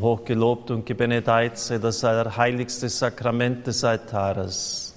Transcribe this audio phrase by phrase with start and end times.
[0.00, 4.94] hochgelobt und gebenedeit sei das allerheiligste Sakrament des Altares.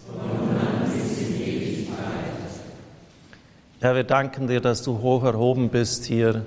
[3.80, 6.46] Herr, wir danken dir, dass du hoch erhoben bist hier.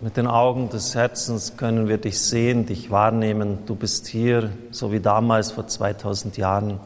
[0.00, 3.58] Mit den Augen des Herzens können wir dich sehen, dich wahrnehmen.
[3.66, 6.80] Du bist hier, so wie damals vor 2000 Jahren.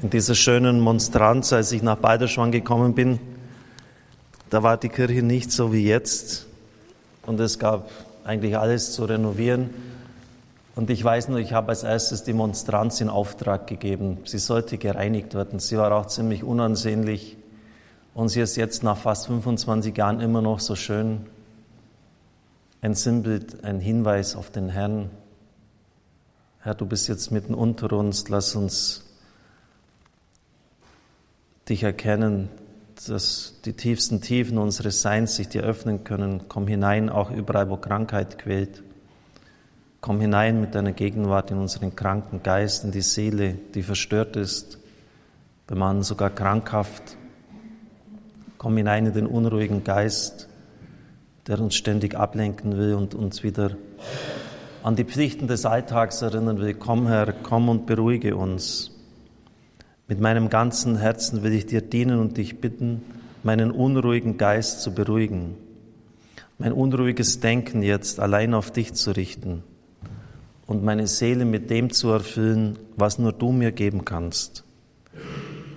[0.00, 3.18] In dieser schönen Monstranz, als ich nach Balderschwang gekommen bin,
[4.50, 6.46] da war die Kirche nicht so wie jetzt
[7.26, 7.90] und es gab
[8.24, 9.70] eigentlich alles zu renovieren.
[10.74, 14.18] Und ich weiß nur, ich habe als erstes die Monstranz in Auftrag gegeben.
[14.24, 15.60] Sie sollte gereinigt werden.
[15.60, 17.36] Sie war auch ziemlich unansehnlich.
[18.12, 21.26] Und sie ist jetzt nach fast 25 Jahren immer noch so schön.
[22.80, 25.10] Ein Sinnbild, ein Hinweis auf den Herrn.
[26.60, 28.28] Herr, du bist jetzt mitten unter uns.
[28.28, 29.04] Lass uns
[31.68, 32.48] dich erkennen,
[33.08, 36.42] dass die tiefsten Tiefen unseres Seins sich dir öffnen können.
[36.48, 38.82] Komm hinein, auch überall, wo Krankheit quält.
[40.00, 44.78] Komm hinein mit deiner Gegenwart in unseren kranken Geist, in die Seele, die verstört ist,
[45.66, 47.16] bemann sogar krankhaft.
[48.58, 50.48] Komm hinein in den unruhigen Geist,
[51.46, 53.76] der uns ständig ablenken will und uns wieder
[54.82, 56.74] an die Pflichten des Alltags erinnern will.
[56.74, 58.93] Komm, Herr, komm und beruhige uns.
[60.06, 63.02] Mit meinem ganzen Herzen will ich dir dienen und dich bitten,
[63.42, 65.56] meinen unruhigen Geist zu beruhigen,
[66.58, 69.62] mein unruhiges Denken jetzt allein auf dich zu richten
[70.66, 74.64] und meine Seele mit dem zu erfüllen, was nur du mir geben kannst.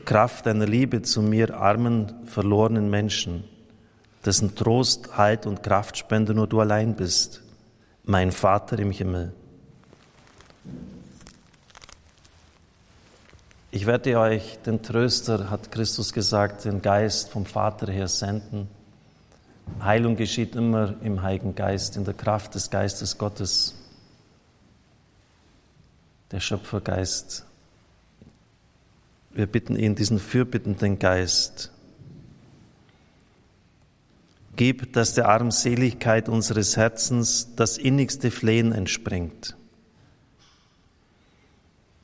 [0.04, 3.46] Kraft deiner Liebe zu mir, armen, verlorenen Menschen,
[4.26, 7.44] dessen Trost, Halt und Kraftspende nur du allein bist,
[8.04, 9.34] mein Vater im Himmel.
[13.70, 18.70] Ich werde euch den Tröster, hat Christus gesagt, den Geist vom Vater her senden.
[19.82, 23.76] Heilung geschieht immer im Heiligen Geist, in der Kraft des Geistes Gottes.
[26.32, 27.46] Der Schöpfergeist.
[29.32, 31.72] Wir bitten ihn, diesen fürbittenden Geist.
[34.56, 39.58] Gib, dass der Armseligkeit unseres Herzens das innigste Flehen entspringt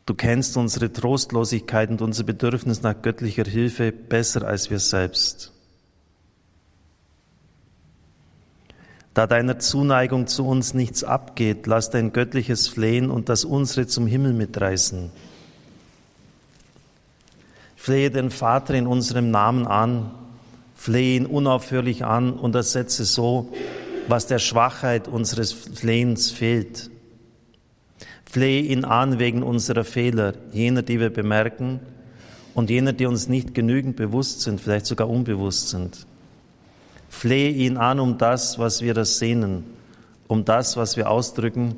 [0.05, 5.53] Du kennst unsere Trostlosigkeit und unser Bedürfnis nach göttlicher Hilfe besser als wir selbst.
[9.13, 14.07] Da deiner Zuneigung zu uns nichts abgeht, lass dein göttliches Flehen und das unsere zum
[14.07, 15.11] Himmel mitreißen.
[17.75, 20.11] Flehe den Vater in unserem Namen an,
[20.75, 23.53] flehe ihn unaufhörlich an und ersetze so,
[24.07, 26.89] was der Schwachheit unseres Flehens fehlt.
[28.33, 31.79] Flehe ihn an wegen unserer Fehler, jener, die wir bemerken
[32.55, 36.07] und jener, die uns nicht genügend bewusst sind, vielleicht sogar unbewusst sind.
[37.09, 39.65] Flehe ihn an um das, was wir ersehnen,
[40.27, 41.75] um das, was wir ausdrücken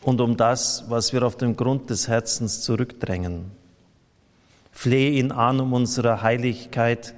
[0.00, 3.50] und um das, was wir auf dem Grund des Herzens zurückdrängen.
[4.72, 7.12] Flehe ihn an um unsere Heiligkeit,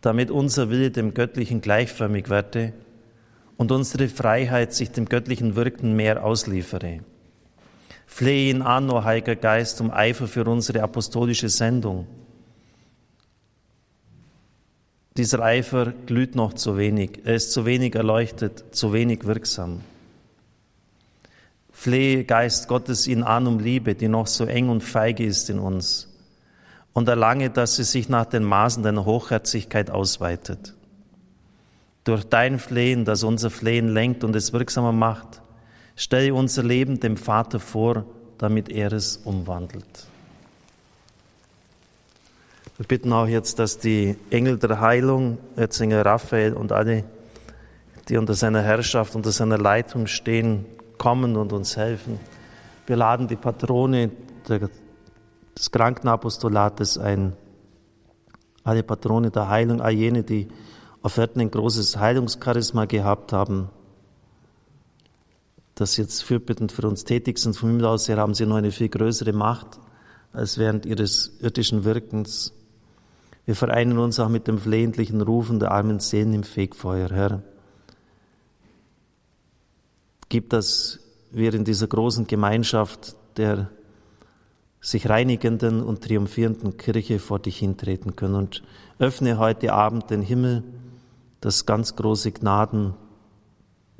[0.00, 2.72] damit unser Wille dem Göttlichen gleichförmig werde
[3.58, 7.00] und unsere Freiheit sich dem göttlichen Wirken mehr ausliefere.
[8.06, 12.06] Flehe ihn an, o Heiliger Geist, um Eifer für unsere apostolische Sendung.
[15.16, 19.80] Dieser Eifer glüht noch zu wenig, er ist zu wenig erleuchtet, zu wenig wirksam.
[21.72, 25.58] Flehe, Geist Gottes, ihn an um Liebe, die noch so eng und feige ist in
[25.58, 26.08] uns,
[26.92, 30.74] und erlange, dass sie sich nach den Maßen deiner Hochherzigkeit ausweitet
[32.08, 35.42] durch dein Flehen, das unser Flehen lenkt und es wirksamer macht.
[35.94, 38.06] Stelle unser Leben dem Vater vor,
[38.38, 40.06] damit er es umwandelt.
[42.78, 47.04] Wir bitten auch jetzt, dass die Engel der Heilung, Erzinger Raphael und alle,
[48.08, 50.64] die unter seiner Herrschaft, unter seiner Leitung stehen,
[50.96, 52.18] kommen und uns helfen.
[52.86, 54.12] Wir laden die Patrone
[54.48, 57.34] des Krankenapostolates ein,
[58.64, 60.48] alle Patrone der Heilung, all jene, die
[61.02, 63.70] auf Erden ein großes Heilungscharisma gehabt haben,
[65.74, 67.56] das jetzt fürbittend für uns tätig sind.
[67.56, 69.78] Vom Himmel aus her haben sie noch eine viel größere Macht
[70.32, 72.52] als während ihres irdischen Wirkens.
[73.46, 77.42] Wir vereinen uns auch mit dem flehentlichen Rufen der armen Seelen im Fegfeuer, Herr.
[80.28, 80.98] Gib, dass
[81.30, 83.70] wir in dieser großen Gemeinschaft der
[84.80, 88.62] sich reinigenden und triumphierenden Kirche vor dich hintreten können und
[88.98, 90.62] öffne heute Abend den Himmel
[91.40, 92.94] dass ganz große Gnaden,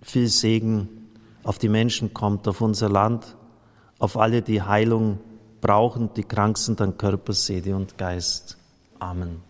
[0.03, 0.89] viel Segen
[1.43, 3.37] auf die Menschen kommt, auf unser Land,
[3.99, 5.19] auf alle, die Heilung
[5.61, 8.57] brauchen, die krank sind an Körper, Seele und Geist.
[8.99, 9.48] Amen.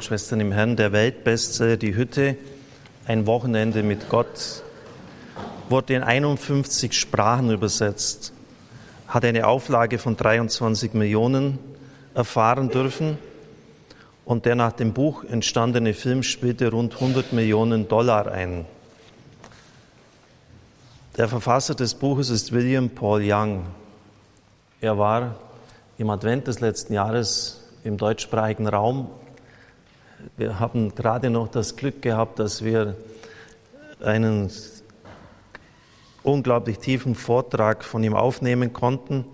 [0.00, 2.38] Und Schwestern im Herrn, der Weltbestseller Die Hütte,
[3.06, 4.62] ein Wochenende mit Gott,
[5.68, 8.32] wurde in 51 Sprachen übersetzt,
[9.08, 11.58] hat eine Auflage von 23 Millionen
[12.14, 13.18] erfahren dürfen
[14.24, 18.64] und der nach dem Buch entstandene Film spielte rund 100 Millionen Dollar ein.
[21.18, 23.66] Der Verfasser des Buches ist William Paul Young.
[24.80, 25.34] Er war
[25.98, 29.10] im Advent des letzten Jahres im deutschsprachigen Raum.
[30.36, 32.96] Wir haben gerade noch das Glück gehabt, dass wir
[34.02, 34.50] einen
[36.22, 39.24] unglaublich tiefen Vortrag von ihm aufnehmen konnten.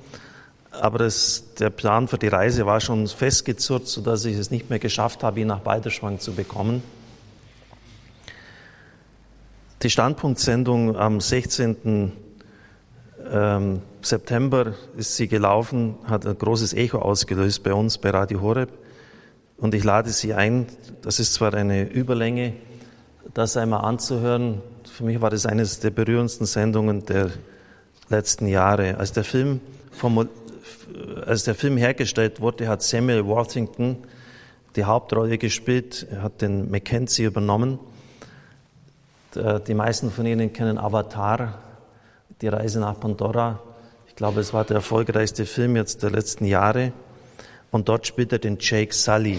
[0.70, 4.78] Aber das, der Plan für die Reise war schon festgezurrt, sodass ich es nicht mehr
[4.78, 6.82] geschafft habe, ihn nach Balderschwang zu bekommen.
[9.82, 12.12] Die Standpunktsendung am 16.
[13.30, 18.70] Ähm, September ist sie gelaufen, hat ein großes Echo ausgelöst bei uns bei Radio Horeb.
[19.58, 20.66] Und ich lade Sie ein,
[21.02, 22.52] das ist zwar eine Überlänge,
[23.32, 24.60] das einmal anzuhören.
[24.84, 27.30] Für mich war das eines der berührendsten Sendungen der
[28.08, 28.98] letzten Jahre.
[28.98, 29.60] Als der Film,
[31.24, 33.98] als der Film hergestellt wurde, hat Samuel Worthington
[34.76, 36.06] die Hauptrolle gespielt.
[36.10, 37.78] Er hat den Mackenzie übernommen.
[39.66, 41.58] Die meisten von Ihnen kennen Avatar,
[42.40, 43.60] die Reise nach Pandora.
[44.06, 46.92] Ich glaube, es war der erfolgreichste Film jetzt der letzten Jahre.
[47.76, 49.38] Und dort spielt er den Jake Sully.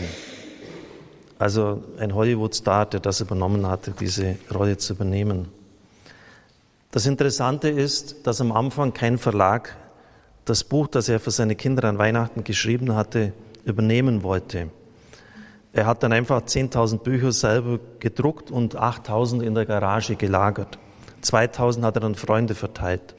[1.39, 5.47] Also ein Hollywood-Star, der das übernommen hatte, diese Rolle zu übernehmen.
[6.91, 9.75] Das Interessante ist, dass am Anfang kein Verlag
[10.45, 13.33] das Buch, das er für seine Kinder an Weihnachten geschrieben hatte,
[13.65, 14.69] übernehmen wollte.
[15.73, 20.77] Er hat dann einfach 10.000 Bücher selber gedruckt und 8.000 in der Garage gelagert.
[21.23, 23.15] 2.000 hat er an Freunde verteilt.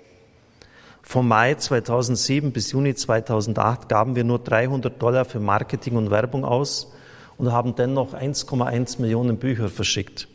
[1.09, 6.45] Vom Mai 2007 bis Juni 2008 gaben wir nur 300 Dollar für Marketing und Werbung
[6.45, 6.93] aus
[7.39, 10.29] und haben dennoch 1,1 Millionen Bücher verschickt.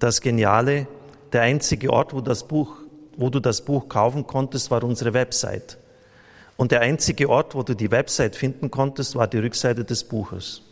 [0.00, 0.88] Das Geniale,
[1.32, 2.78] der einzige Ort, wo, das Buch,
[3.16, 5.78] wo du das Buch kaufen konntest, war unsere Website.
[6.56, 10.62] Und der einzige Ort, wo du die Website finden konntest, war die Rückseite des Buches.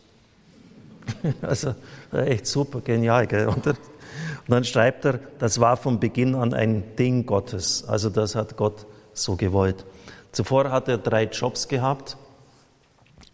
[1.41, 1.73] Also
[2.11, 3.27] echt super, genial.
[3.27, 3.47] Gell?
[3.47, 3.77] Und
[4.49, 7.85] dann schreibt er, das war von Beginn an ein Ding Gottes.
[7.87, 9.85] Also das hat Gott so gewollt.
[10.31, 12.17] Zuvor hat er drei Jobs gehabt,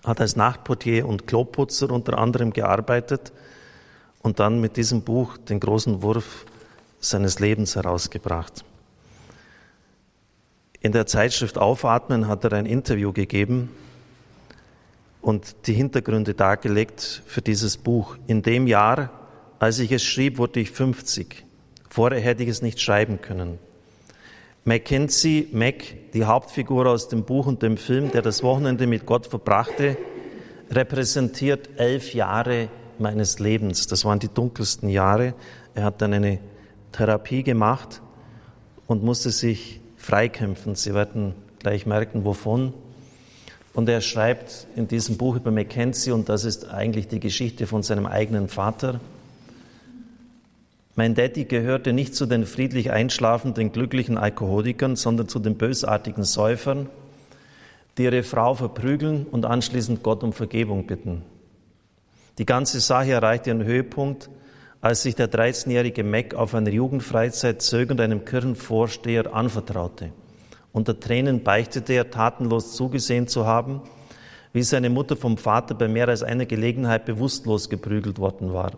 [0.03, 3.31] hat als Nachtportier und Kloputzer unter anderem gearbeitet
[4.21, 6.45] und dann mit diesem Buch den großen Wurf
[6.99, 8.65] seines Lebens herausgebracht.
[10.79, 13.69] In der Zeitschrift Aufatmen hat er ein Interview gegeben
[15.21, 18.17] und die Hintergründe dargelegt für dieses Buch.
[18.27, 19.09] In dem Jahr,
[19.59, 21.45] als ich es schrieb, wurde ich 50.
[21.89, 23.59] Vorher hätte ich es nicht schreiben können.
[24.67, 29.25] Mackenzie Mac, die Hauptfigur aus dem Buch und dem Film, der das Wochenende mit Gott
[29.25, 29.95] verbrachte,
[30.69, 32.67] repräsentiert elf Jahre
[32.99, 33.87] meines Lebens.
[33.87, 35.35] Das waren die dunkelsten Jahre.
[35.73, 36.39] Er hat dann eine
[36.91, 38.01] Therapie gemacht
[38.87, 40.75] und musste sich freikämpfen.
[40.75, 42.73] Sie werden gleich merken, wovon.
[43.73, 47.83] Und er schreibt in diesem Buch über Mackenzie, und das ist eigentlich die Geschichte von
[47.83, 48.99] seinem eigenen Vater,
[50.97, 56.89] mein Daddy gehörte nicht zu den friedlich einschlafenden, glücklichen Alkoholikern, sondern zu den bösartigen Säufern,
[57.97, 61.21] die ihre Frau verprügeln und anschließend Gott um Vergebung bitten.
[62.39, 64.31] Die ganze Sache erreichte ihren Höhepunkt,
[64.81, 70.09] als sich der 13-jährige Mac auf einer Jugendfreizeit zögernd einem Kirchenvorsteher anvertraute.
[70.73, 73.81] Unter Tränen beichtete er, tatenlos zugesehen zu haben,
[74.51, 78.71] wie seine Mutter vom Vater bei mehr als einer Gelegenheit bewusstlos geprügelt worden war.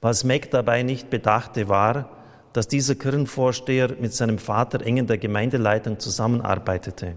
[0.00, 2.08] Was Mac dabei nicht bedachte, war,
[2.52, 7.14] dass dieser Kirchenvorsteher mit seinem Vater eng in der Gemeindeleitung zusammenarbeitete.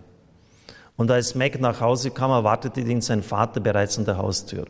[0.96, 4.66] Und als Mac nach Hause kam, erwartete ihn sein Vater bereits an der Haustür.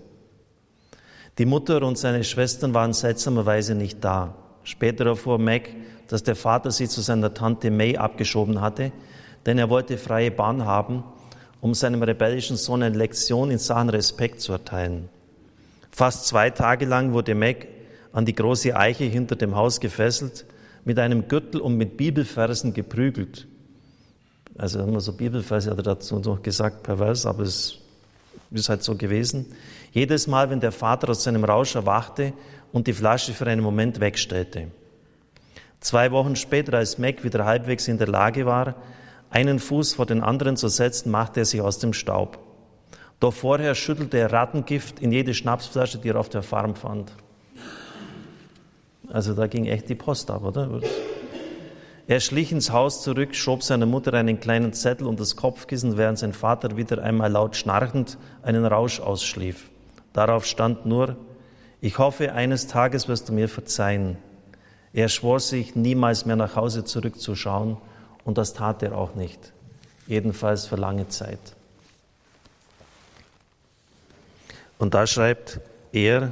[1.38, 4.36] Die Mutter und seine Schwestern waren seltsamerweise nicht da.
[4.63, 5.70] Später erfuhr Mac,
[6.08, 8.91] dass der Vater sie zu seiner Tante May abgeschoben hatte,
[9.46, 11.03] denn er wollte freie Bahn haben,
[11.60, 15.10] um seinem rebellischen Sohn eine Lektion in Sachen Respekt zu erteilen.
[15.91, 17.67] Fast zwei Tage lang wurde Mac
[18.13, 20.46] an die große Eiche hinter dem Haus gefesselt,
[20.86, 23.48] mit einem Gürtel und mit Bibelversen geprügelt.
[24.58, 27.79] Also immer so Bibelverse hat er dazu noch gesagt, pervers, aber es
[28.51, 29.48] ist halt so gewesen.
[29.91, 32.34] Jedes Mal, wenn der Vater aus seinem Rausch erwachte
[32.72, 34.67] und die Flasche für einen Moment wegstellte.
[35.79, 38.75] Zwei Wochen später, als Mac wieder halbwegs in der Lage war,
[39.32, 42.38] einen Fuß vor den anderen zu setzen, machte er sich aus dem Staub.
[43.20, 47.12] Doch vorher schüttelte er Rattengift in jede Schnapsflasche, die er auf der Farm fand.
[49.13, 50.82] Also da ging echt die Post ab, oder?
[52.08, 56.17] Er schlich ins Haus zurück, schob seiner Mutter einen kleinen Zettel und das Kopfkissen, während
[56.17, 59.70] sein Vater wieder einmal laut schnarchend einen Rausch ausschlief.
[60.13, 61.15] Darauf stand nur,
[61.79, 64.17] ich hoffe, eines Tages wirst du mir verzeihen.
[64.93, 67.77] Er schwor sich, niemals mehr nach Hause zurückzuschauen,
[68.25, 69.53] und das tat er auch nicht,
[70.08, 71.39] jedenfalls für lange Zeit.
[74.79, 75.60] Und da schreibt
[75.91, 76.32] er,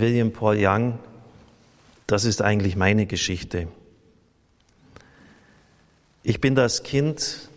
[0.00, 0.98] William Paul Young,
[2.06, 3.68] das ist eigentlich meine Geschichte.
[6.22, 7.48] Ich bin das Kind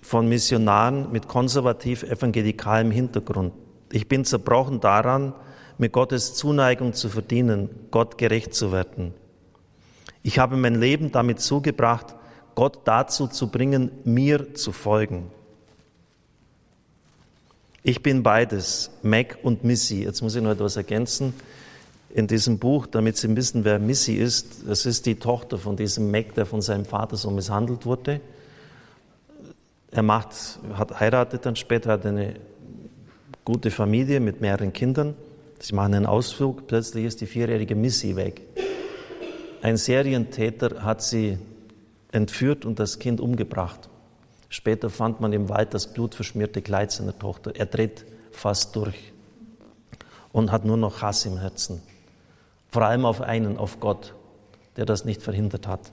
[0.00, 3.52] von Missionaren mit konservativ-evangelikalem Hintergrund.
[3.90, 5.34] Ich bin zerbrochen daran,
[5.78, 9.14] mit Gottes Zuneigung zu verdienen, Gott gerecht zu werden.
[10.22, 12.14] Ich habe mein Leben damit zugebracht,
[12.54, 15.30] Gott dazu zu bringen, mir zu folgen.
[17.86, 20.04] Ich bin beides, Mac und Missy.
[20.04, 21.34] Jetzt muss ich noch etwas ergänzen
[22.14, 24.66] in diesem Buch, damit Sie wissen, wer Missy ist.
[24.66, 28.22] Das ist die Tochter von diesem Mac, der von seinem Vater so misshandelt wurde.
[29.90, 30.34] Er macht,
[30.72, 32.36] hat heiratet dann später, hat eine
[33.44, 35.14] gute Familie mit mehreren Kindern.
[35.58, 38.40] Sie machen einen Ausflug, plötzlich ist die vierjährige Missy weg.
[39.60, 41.36] Ein Serientäter hat sie
[42.12, 43.90] entführt und das Kind umgebracht.
[44.54, 47.56] Später fand man im Wald das blutverschmierte Kleid seiner Tochter.
[47.56, 49.12] Er dreht fast durch
[50.30, 51.82] und hat nur noch Hass im Herzen.
[52.68, 54.14] Vor allem auf einen, auf Gott,
[54.76, 55.90] der das nicht verhindert hat.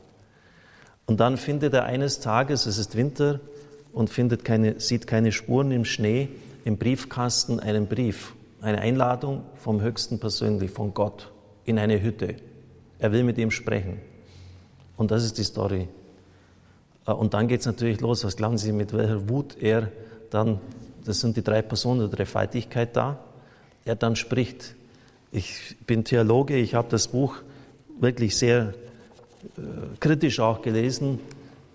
[1.08, 3.40] Und dann findet er eines Tages, es ist Winter,
[3.94, 6.30] und findet keine, sieht keine Spuren im Schnee,
[6.64, 11.32] im Briefkasten einen Brief, eine Einladung vom Höchsten persönlich, von Gott,
[11.66, 12.36] in eine Hütte.
[13.00, 14.00] Er will mit ihm sprechen.
[14.98, 15.88] Und das ist die Story.
[17.06, 18.24] Äh, und dann geht es natürlich los.
[18.24, 19.92] Was glauben Sie, mit welcher Wut er
[20.30, 20.60] dann,
[21.06, 23.20] das sind die drei Personen der Dreifaltigkeit da,
[23.86, 24.76] er dann spricht.
[25.32, 27.36] Ich bin Theologe, ich habe das Buch
[28.00, 28.74] wirklich sehr
[29.58, 29.62] äh,
[30.00, 31.20] kritisch auch gelesen.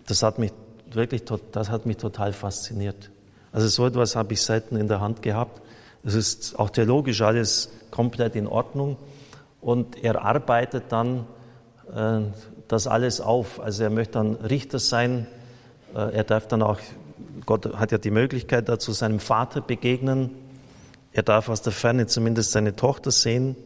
[0.07, 0.53] Das hat mich
[0.93, 3.11] wirklich, das hat mich total fasziniert.
[3.53, 5.63] Also so etwas habe ich selten in der Hand gehabt.
[6.05, 8.97] Es ist auch theologisch alles komplett in Ordnung.
[9.61, 11.27] Und er arbeitet dann
[11.93, 12.21] äh,
[12.69, 13.61] das alles auf.
[13.61, 15.27] Also er möchte dann Richter sein.
[15.95, 16.81] Äh, er darf dann auch,
[17.45, 20.31] Gott hat ja die Möglichkeit dazu, seinem Vater begegnen.
[21.13, 23.57] Er darf aus der Ferne zumindest seine Tochter sehen.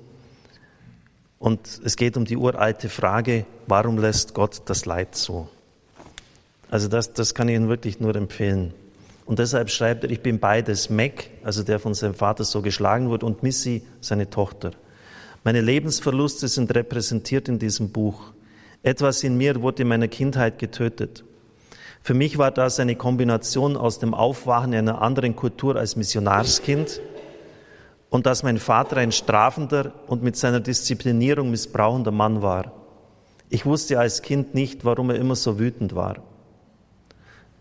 [1.38, 5.48] Und es geht um die uralte Frage, warum lässt Gott das Leid so?
[6.70, 8.74] Also das, das kann ich Ihnen wirklich nur empfehlen.
[9.24, 13.08] Und deshalb schreibt er, ich bin beides, Mac, also der von seinem Vater so geschlagen
[13.08, 14.72] wurde, und Missy, seine Tochter.
[15.42, 18.32] Meine Lebensverluste sind repräsentiert in diesem Buch.
[18.82, 21.24] Etwas in mir wurde in meiner Kindheit getötet.
[22.02, 27.00] Für mich war das eine Kombination aus dem Aufwachen einer anderen Kultur als Missionarskind
[28.08, 32.72] und dass mein Vater ein strafender und mit seiner Disziplinierung missbrauchender Mann war.
[33.50, 36.16] Ich wusste als Kind nicht, warum er immer so wütend war.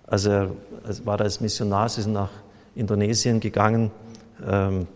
[0.08, 0.52] Also er
[1.04, 2.32] war als Missionar, sie sind nach
[2.76, 3.92] Indonesien gegangen,
[4.48, 4.88] ähm,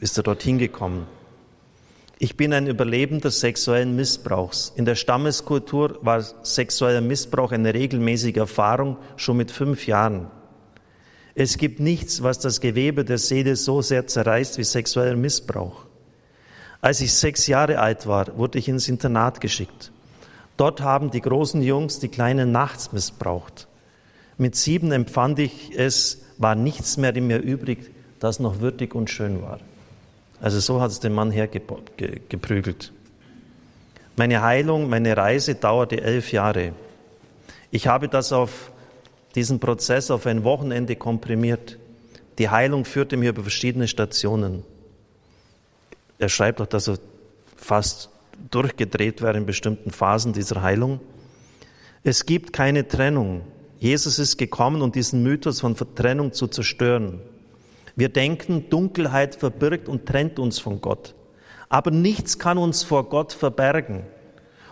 [0.00, 1.06] ist er dorthin gekommen.
[2.24, 4.72] Ich bin ein Überlebender sexuellen Missbrauchs.
[4.76, 10.30] In der Stammeskultur war sexueller Missbrauch eine regelmäßige Erfahrung schon mit fünf Jahren.
[11.34, 15.86] Es gibt nichts, was das Gewebe der Seele so sehr zerreißt wie sexueller Missbrauch.
[16.80, 19.90] Als ich sechs Jahre alt war, wurde ich ins Internat geschickt.
[20.56, 23.66] Dort haben die großen Jungs die Kleinen nachts missbraucht.
[24.38, 29.10] Mit sieben empfand ich, es war nichts mehr in mir übrig, das noch würdig und
[29.10, 29.58] schön war.
[30.42, 32.92] Also so hat es den Mann hergeprügelt.
[34.16, 36.72] Meine Heilung, meine Reise dauerte elf Jahre.
[37.70, 38.72] Ich habe das auf
[39.36, 41.78] diesen Prozess auf ein Wochenende komprimiert.
[42.38, 44.64] Die Heilung führte mir über verschiedene Stationen.
[46.18, 46.98] Er schreibt auch, dass er
[47.56, 48.10] fast
[48.50, 50.98] durchgedreht wäre in bestimmten Phasen dieser Heilung.
[52.02, 53.42] Es gibt keine Trennung.
[53.78, 57.20] Jesus ist gekommen, um diesen Mythos von Trennung zu zerstören.
[57.96, 61.14] Wir denken, Dunkelheit verbirgt und trennt uns von Gott.
[61.68, 64.02] Aber nichts kann uns vor Gott verbergen.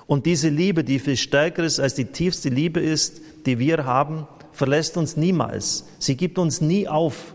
[0.06, 4.26] Und diese Liebe, die viel stärker ist als die tiefste Liebe ist, die wir haben,
[4.52, 5.86] verlässt uns niemals.
[5.98, 7.34] Sie gibt uns nie auf.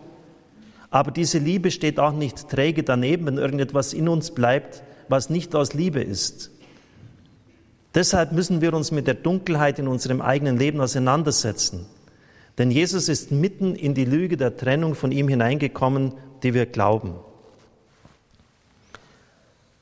[0.90, 5.56] Aber diese Liebe steht auch nicht träge daneben, wenn irgendetwas in uns bleibt, was nicht
[5.56, 6.52] aus Liebe ist.
[7.94, 11.86] Deshalb müssen wir uns mit der Dunkelheit in unserem eigenen Leben auseinandersetzen.
[12.58, 17.16] Denn Jesus ist mitten in die Lüge der Trennung von ihm hineingekommen, die wir glauben.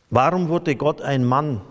[0.09, 1.61] Warum wurde Gott ein Mann?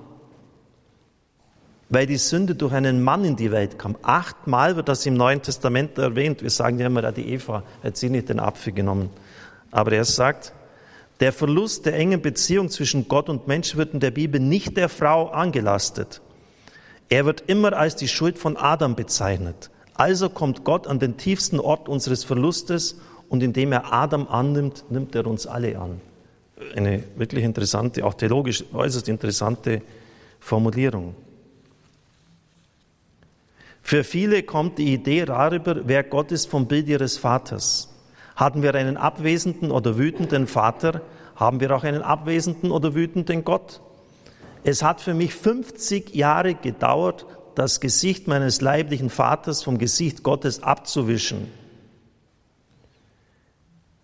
[1.88, 3.96] Weil die Sünde durch einen Mann in die Welt kam.
[4.02, 6.42] Achtmal wird das im Neuen Testament erwähnt.
[6.42, 9.10] Wir sagen ja immer, die Eva hat sie nicht den Apfel genommen.
[9.70, 10.52] Aber er sagt,
[11.20, 14.88] der Verlust der engen Beziehung zwischen Gott und Mensch wird in der Bibel nicht der
[14.88, 16.20] Frau angelastet.
[17.08, 19.70] Er wird immer als die Schuld von Adam bezeichnet.
[19.94, 22.96] Also kommt Gott an den tiefsten Ort unseres Verlustes,
[23.32, 26.02] und indem er Adam annimmt, nimmt er uns alle an.
[26.76, 29.80] Eine wirklich interessante, auch theologisch äußerst interessante
[30.38, 31.14] Formulierung.
[33.80, 37.88] Für viele kommt die Idee darüber, wer Gott ist, vom Bild ihres Vaters.
[38.36, 41.00] Hatten wir einen abwesenden oder wütenden Vater,
[41.34, 43.80] haben wir auch einen abwesenden oder wütenden Gott.
[44.62, 50.62] Es hat für mich 50 Jahre gedauert, das Gesicht meines leiblichen Vaters vom Gesicht Gottes
[50.62, 51.48] abzuwischen.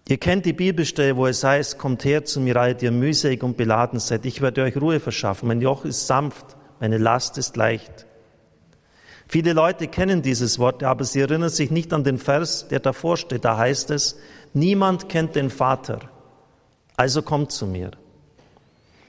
[0.09, 3.59] Ihr kennt die Bibelstelle, wo es heißt, kommt her zu mir, alle, ihr mühselig und
[3.59, 4.25] beladen seid.
[4.25, 5.49] Ich werde euch Ruhe verschaffen.
[5.49, 8.07] Mein Joch ist sanft, meine Last ist leicht.
[9.27, 13.19] Viele Leute kennen dieses Wort, aber sie erinnern sich nicht an den Vers, der davor
[13.19, 13.45] steht.
[13.45, 14.19] Da heißt es,
[14.55, 16.01] niemand kennt den Vater,
[16.97, 17.91] also kommt zu mir.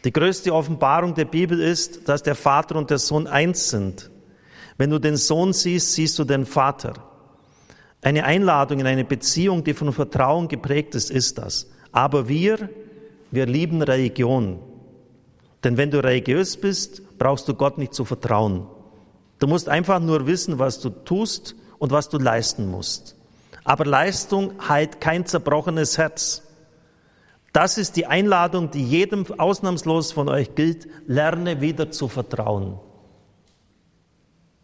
[0.04, 4.10] Die größte Offenbarung der Bibel ist, dass der Vater und der Sohn eins sind.
[4.80, 6.94] Wenn du den Sohn siehst, siehst du den Vater.
[8.02, 11.70] Eine Einladung in eine Beziehung, die von Vertrauen geprägt ist, ist das.
[11.92, 12.70] Aber wir,
[13.30, 14.60] wir lieben Religion.
[15.66, 18.68] Denn wenn du religiös bist, brauchst du Gott nicht zu vertrauen.
[19.40, 23.18] Du musst einfach nur wissen, was du tust und was du leisten musst.
[23.66, 26.44] Aber Leistung heilt kein zerbrochenes Herz.
[27.52, 30.88] Das ist die Einladung, die jedem ausnahmslos von euch gilt.
[31.06, 32.80] Lerne wieder zu vertrauen.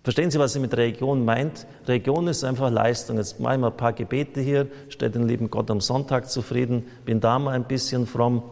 [0.06, 1.66] Verstehen Sie, was sie mit Religion meint?
[1.88, 3.18] Religion ist einfach Leistung.
[3.18, 6.86] Jetzt mache ich mal ein paar Gebete hier, stell den lieben Gott am Sonntag zufrieden,
[7.06, 8.44] bin da mal ein bisschen fromm,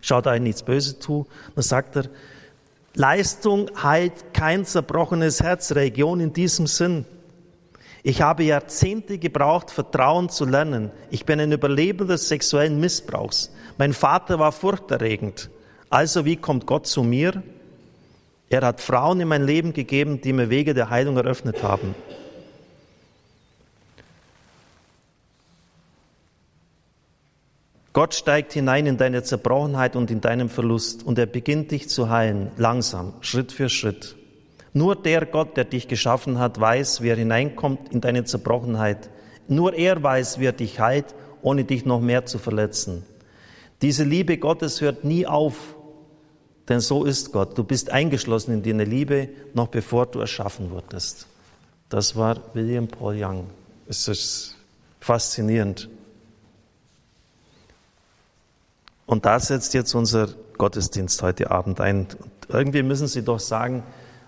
[0.00, 1.28] schau da nichts Böses zu.
[1.54, 2.06] Dann sagt er,
[2.94, 7.04] Leistung heilt kein zerbrochenes Herz, Religion in diesem Sinn.
[8.02, 10.90] Ich habe Jahrzehnte gebraucht, Vertrauen zu lernen.
[11.12, 13.52] Ich bin ein Überlebender sexuellen Missbrauchs.
[13.78, 15.50] Mein Vater war furchterregend.
[15.88, 17.44] Also wie kommt Gott zu mir?
[18.50, 21.94] Er hat Frauen in mein Leben gegeben, die mir Wege der Heilung eröffnet haben.
[27.92, 32.08] Gott steigt hinein in deine Zerbrochenheit und in deinem Verlust und er beginnt dich zu
[32.08, 34.16] heilen, langsam, Schritt für Schritt.
[34.72, 39.10] Nur der Gott, der dich geschaffen hat, weiß, wie er hineinkommt in deine Zerbrochenheit.
[39.46, 43.04] Nur er weiß, wie er dich heilt, ohne dich noch mehr zu verletzen.
[43.82, 45.74] Diese Liebe Gottes hört nie auf,
[46.70, 47.58] denn so ist Gott.
[47.58, 51.26] Du bist eingeschlossen in deine Liebe, noch bevor du erschaffen wurdest.
[51.88, 53.46] Das war William Paul Young.
[53.88, 54.56] Es ist
[55.00, 55.88] faszinierend.
[59.06, 62.06] Und da setzt jetzt unser Gottesdienst heute Abend ein.
[62.06, 63.82] Und irgendwie müssen Sie doch sagen,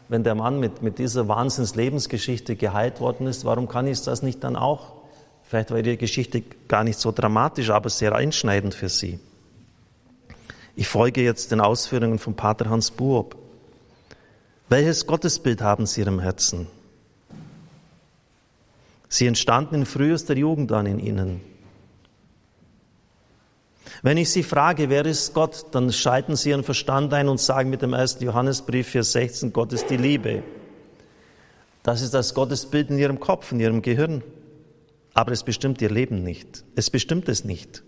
[0.08, 4.42] wenn der Mann mit, mit dieser Wahnsinnslebensgeschichte geheilt worden ist, warum kann ich das nicht
[4.42, 4.94] dann auch?
[5.44, 9.20] Vielleicht war die Geschichte gar nicht so dramatisch, aber sehr einschneidend für Sie.
[10.74, 13.36] Ich folge jetzt den Ausführungen von Pater Hans Buob.
[14.68, 16.66] Welches Gottesbild haben Sie Ihrem Herzen?
[19.08, 21.40] Sie entstanden in frühester Jugend an in Ihnen.
[24.00, 27.68] Wenn ich Sie frage, wer ist Gott, dann schalten Sie Ihren Verstand ein und sagen
[27.68, 28.18] mit dem 1.
[28.20, 30.42] Johannesbrief, Vers 16, Gott ist die Liebe.
[31.82, 34.24] Das ist das Gottesbild in Ihrem Kopf, in Ihrem Gehirn.
[35.12, 36.64] Aber es bestimmt Ihr Leben nicht.
[36.74, 37.82] Es bestimmt es nicht.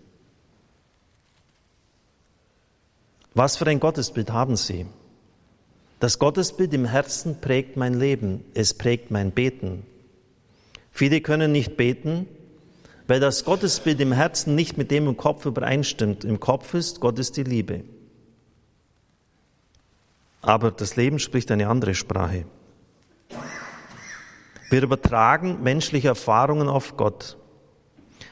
[3.35, 4.85] Was für ein Gottesbild haben Sie?
[5.99, 8.45] Das Gottesbild im Herzen prägt mein Leben.
[8.53, 9.85] Es prägt mein Beten.
[10.89, 12.27] Viele können nicht beten,
[13.07, 16.23] weil das Gottesbild im Herzen nicht mit dem im Kopf übereinstimmt.
[16.23, 17.83] Im Kopf ist, Gott die Liebe.
[20.41, 22.45] Aber das Leben spricht eine andere Sprache.
[24.69, 27.37] Wir übertragen menschliche Erfahrungen auf Gott.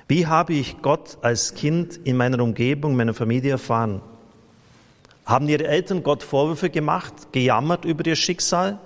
[0.08, 4.02] Wie habe ich Gott als Kind in meiner Umgebung, meiner Familie erfahren?
[5.26, 8.80] Haben Ihre Eltern Gott Vorwürfe gemacht, gejammert über ihr Schicksal?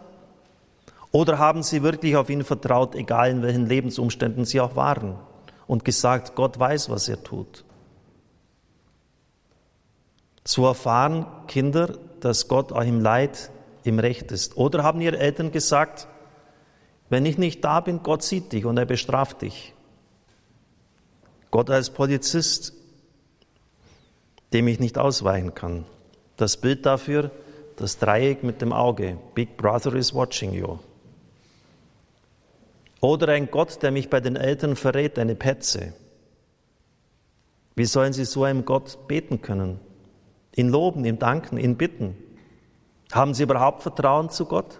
[1.11, 5.15] Oder haben Sie wirklich auf ihn vertraut, egal in welchen Lebensumständen Sie auch waren?
[5.67, 7.63] und gesagt, Gott weiß, was er tut.
[10.45, 13.51] So erfahren Kinder, dass Gott auch im Leid
[13.83, 14.55] im Recht ist.
[14.55, 16.07] Oder haben ihre Eltern gesagt,
[17.09, 19.73] wenn ich nicht da bin, Gott sieht dich und er bestraft dich.
[21.51, 22.73] Gott als Polizist,
[24.53, 25.85] dem ich nicht ausweichen kann.
[26.37, 27.31] Das Bild dafür,
[27.75, 29.17] das Dreieck mit dem Auge.
[29.35, 30.77] Big Brother is watching you.
[33.01, 35.93] Oder ein Gott, der mich bei den Eltern verrät, eine Petze.
[37.75, 39.79] Wie sollen sie so einem Gott beten können?
[40.55, 42.17] Ihn loben, ihm danken, ihn bitten?
[43.11, 44.79] Haben sie überhaupt Vertrauen zu Gott?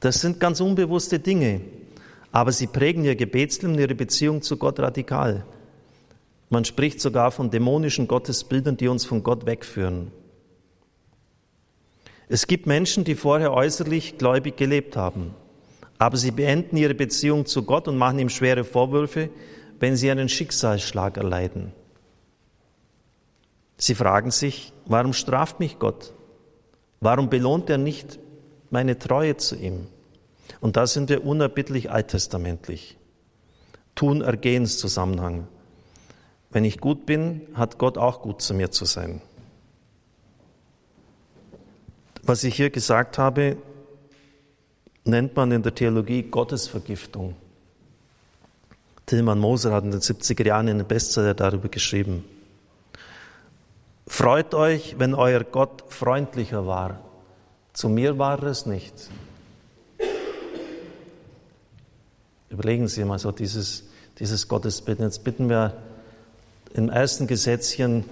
[0.00, 1.62] Das sind ganz unbewusste Dinge,
[2.30, 5.46] aber sie prägen ihr Gebetsleben, ihre Beziehung zu Gott radikal.
[6.52, 10.12] Man spricht sogar von dämonischen Gottesbildern, die uns von Gott wegführen.
[12.28, 15.34] Es gibt Menschen, die vorher äußerlich gläubig gelebt haben.
[15.96, 19.30] Aber sie beenden ihre Beziehung zu Gott und machen ihm schwere Vorwürfe,
[19.80, 21.72] wenn sie einen Schicksalsschlag erleiden.
[23.78, 26.12] Sie fragen sich, warum straft mich Gott?
[27.00, 28.18] Warum belohnt er nicht
[28.68, 29.86] meine Treue zu ihm?
[30.60, 32.98] Und da sind wir unerbittlich alttestamentlich.
[33.94, 35.48] Tun-Ergehens-Zusammenhang.
[36.52, 39.22] Wenn ich gut bin, hat Gott auch gut zu mir zu sein.
[42.22, 43.56] Was ich hier gesagt habe,
[45.04, 47.34] nennt man in der Theologie Gottesvergiftung.
[49.06, 52.24] Tilman Moser hat in den 70er Jahren einen Bestseller darüber geschrieben.
[54.06, 57.00] Freut euch, wenn euer Gott freundlicher war.
[57.72, 58.94] Zu mir war es nicht.
[62.50, 63.84] Überlegen Sie mal so dieses,
[64.18, 65.00] dieses Gottesbild.
[65.00, 65.74] Jetzt bitten wir
[66.74, 68.04] im ersten Gesetzchen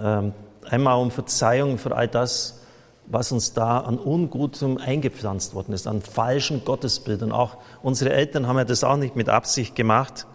[0.00, 0.32] ähm,
[0.68, 2.60] einmal um Verzeihung für all das,
[3.06, 7.32] was uns da an Ungutem eingepflanzt worden ist, an falschen Gottesbildern.
[7.32, 10.26] Auch unsere Eltern haben ja das auch nicht mit Absicht gemacht.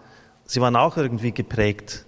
[0.45, 2.05] Sie waren auch irgendwie geprägt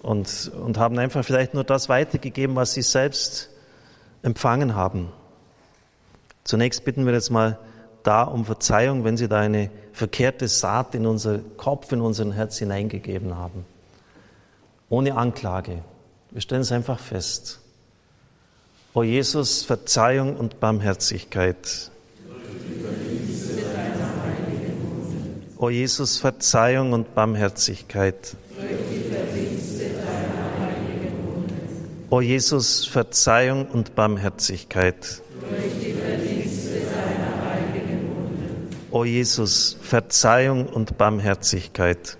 [0.00, 3.50] und, und haben einfach vielleicht nur das weitergegeben, was sie selbst
[4.22, 5.08] empfangen haben.
[6.44, 7.58] Zunächst bitten wir jetzt mal
[8.04, 12.58] da um Verzeihung, wenn Sie da eine verkehrte Saat in unser Kopf, in unseren Herz
[12.58, 13.66] hineingegeben haben.
[14.90, 15.82] Ohne Anklage.
[16.30, 17.60] Wir stellen es einfach fest.
[18.94, 21.90] O Jesus, Verzeihung und Barmherzigkeit.
[25.58, 28.36] O Jesus, Verzeihung und Barmherzigkeit.
[32.10, 35.22] O Jesus, Verzeihung und Barmherzigkeit.
[38.90, 42.16] O Jesus, Verzeihung und Barmherzigkeit.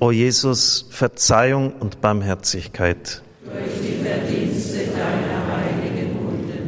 [0.00, 3.20] O Jesus, Verzeihung und Barmherzigkeit.
[3.44, 6.58] Durch die Verdienste deiner heiligen Wunde.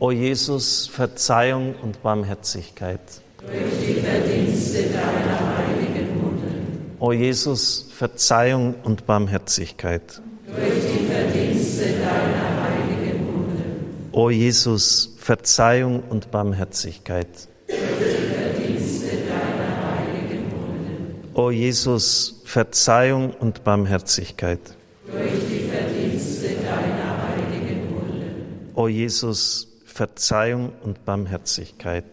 [0.00, 3.00] O Jesus, Verzeihung und Barmherzigkeit.
[3.40, 6.52] Durch die Verdienste deiner heiligen Wunde.
[6.98, 10.20] O Jesus, Verzeihung und Barmherzigkeit.
[10.46, 13.64] Durch die Verdienste deiner heiligen Wunde.
[14.12, 17.48] O Jesus, Verzeihung und Barmherzigkeit.
[17.66, 21.32] Durch die Verdienste deiner heiligen Wunde.
[21.32, 24.60] O Jesus, Verzeihung und Barmherzigkeit.
[28.74, 32.04] O Jesus, Verzeihung und Barmherzigkeit.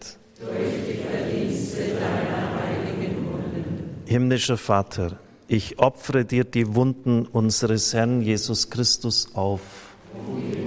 [4.06, 5.18] Himmlischer Vater,
[5.48, 9.60] ich opfere dir die Wunden unseres Herrn Jesus Christus auf.
[10.14, 10.61] auch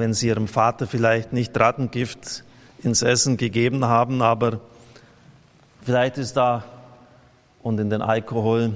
[0.00, 2.42] wenn sie ihrem Vater vielleicht nicht Rattengift
[2.82, 4.60] ins Essen gegeben haben, aber
[5.82, 6.64] vielleicht ist da
[7.62, 8.72] und in den Alkohol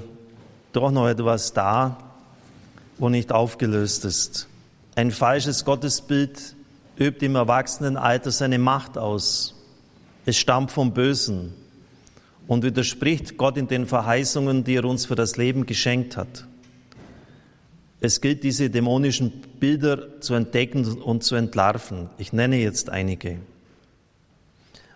[0.71, 1.97] doch noch etwas da,
[2.97, 4.47] wo nicht aufgelöst ist.
[4.95, 6.55] Ein falsches Gottesbild
[6.97, 9.55] übt im Erwachsenenalter seine Macht aus.
[10.25, 11.53] Es stammt vom Bösen
[12.47, 16.45] und widerspricht Gott in den Verheißungen, die er uns für das Leben geschenkt hat.
[18.01, 22.09] Es gilt, diese dämonischen Bilder zu entdecken und zu entlarven.
[22.17, 23.39] Ich nenne jetzt einige.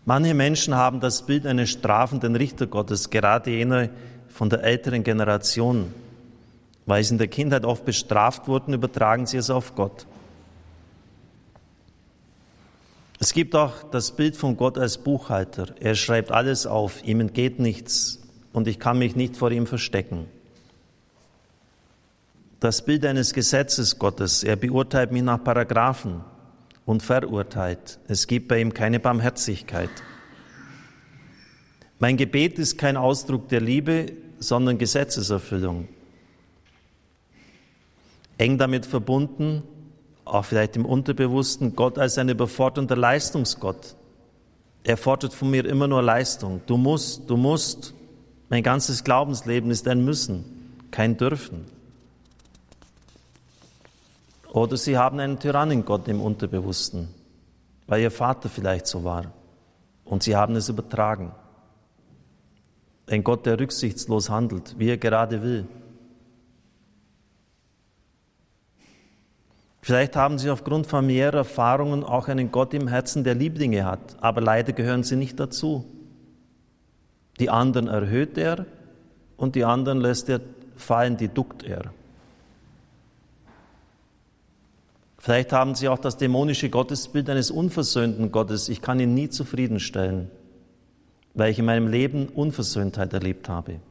[0.05, 3.89] Manche Menschen haben das Bild eines strafenden Richtergottes, gerade jene
[4.27, 5.93] von der älteren Generation.
[6.85, 10.05] Weil sie in der Kindheit oft bestraft wurden, übertragen sie es auf Gott.
[13.19, 15.67] Es gibt auch das Bild von Gott als Buchhalter.
[15.79, 18.19] Er schreibt alles auf, ihm entgeht nichts
[18.53, 20.25] und ich kann mich nicht vor ihm verstecken
[22.59, 24.43] das Bild eines Gesetzes Gottes.
[24.43, 26.21] Er beurteilt mich nach Paragraphen
[26.85, 27.99] und verurteilt.
[28.07, 29.89] Es gibt bei ihm keine Barmherzigkeit.
[31.99, 34.07] Mein Gebet ist kein Ausdruck der Liebe,
[34.39, 35.87] sondern Gesetzeserfüllung.
[38.37, 39.63] Eng damit verbunden,
[40.23, 43.95] auch vielleicht im Unterbewussten, Gott als ein überfordernder Leistungsgott.
[44.83, 46.61] Er fordert von mir immer nur Leistung.
[46.65, 47.93] Du musst, du musst.
[48.49, 50.45] Mein ganzes Glaubensleben ist ein Müssen,
[50.91, 51.78] kein Dürfen.
[54.51, 57.09] Oder sie haben einen Tyrannengott im Unterbewussten,
[57.87, 59.31] weil ihr Vater vielleicht so war
[60.05, 61.33] und sie haben es übertragen.
[63.07, 65.67] Ein Gott, der rücksichtslos handelt, wie er gerade will.
[69.81, 74.41] Vielleicht haben Sie aufgrund familiärer Erfahrungen auch einen Gott im Herzen, der Lieblinge hat, aber
[74.41, 75.85] leider gehören Sie nicht dazu.
[77.39, 78.65] Die anderen erhöht er
[79.37, 80.41] und die anderen lässt er
[80.75, 81.93] fallen, die duckt er.
[85.19, 88.69] Vielleicht haben Sie auch das dämonische Gottesbild eines unversöhnten Gottes.
[88.69, 90.31] Ich kann ihn nie zufriedenstellen,
[91.33, 93.81] weil ich in meinem Leben Unversöhntheit erlebt habe.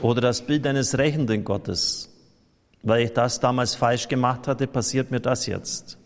[0.00, 2.08] Oder das Bild eines rächenden Gottes.
[2.84, 5.98] Weil ich das damals falsch gemacht hatte, passiert mir das jetzt.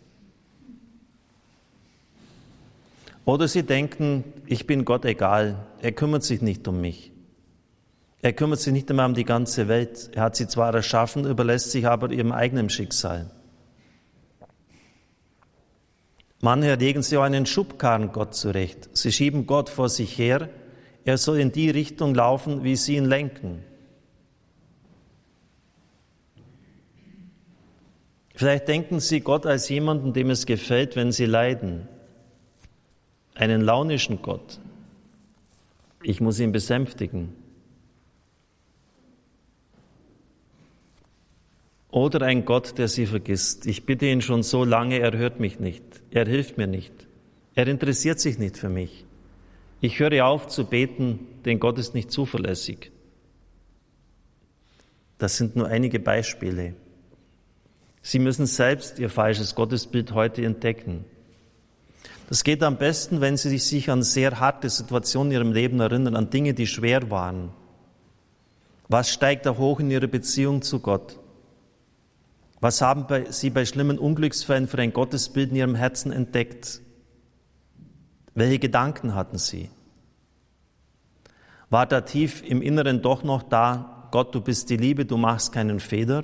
[3.23, 7.10] Oder sie denken, ich bin Gott egal, er kümmert sich nicht um mich.
[8.21, 10.11] Er kümmert sich nicht einmal um die ganze Welt.
[10.13, 13.31] Er hat sie zwar erschaffen, überlässt sich aber ihrem eigenen Schicksal.
[16.39, 18.89] Manche legen sie auch einen Schubkarren Gott zurecht.
[18.93, 20.49] Sie schieben Gott vor sich her.
[21.03, 23.63] Er soll in die Richtung laufen, wie sie ihn lenken.
[28.41, 31.87] Vielleicht denken Sie Gott als jemanden, dem es gefällt, wenn Sie leiden.
[33.35, 34.59] Einen launischen Gott.
[36.01, 37.40] Ich muss ihn besänftigen.
[41.91, 43.65] Oder ein Gott, der Sie vergisst.
[43.65, 45.83] Ich bitte ihn schon so lange, er hört mich nicht.
[46.09, 46.93] Er hilft mir nicht.
[47.53, 49.05] Er interessiert sich nicht für mich.
[49.81, 52.91] Ich höre auf zu beten, denn Gott ist nicht zuverlässig.
[55.17, 56.75] Das sind nur einige Beispiele.
[58.01, 61.05] Sie müssen selbst Ihr falsches Gottesbild heute entdecken.
[62.29, 66.15] Das geht am besten, wenn Sie sich an sehr harte Situationen in Ihrem Leben erinnern,
[66.15, 67.51] an Dinge, die schwer waren.
[68.87, 71.19] Was steigt da hoch in Ihrer Beziehung zu Gott?
[72.61, 76.79] Was haben Sie bei schlimmen Unglücksfällen für ein Gottesbild in Ihrem Herzen entdeckt?
[78.35, 79.71] Welche Gedanken hatten Sie?
[81.71, 85.51] War da tief im Inneren doch noch da, Gott, du bist die Liebe, du machst
[85.51, 86.23] keinen Fehler?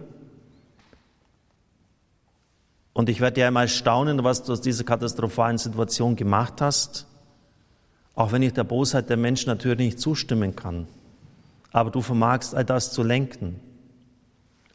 [2.94, 7.08] Und ich werde ja einmal staunen, was du aus dieser katastrophalen Situation gemacht hast,
[8.14, 10.88] auch wenn ich der Bosheit der Menschen natürlich nicht zustimmen kann.
[11.72, 13.60] Aber du vermagst all das zu lenken.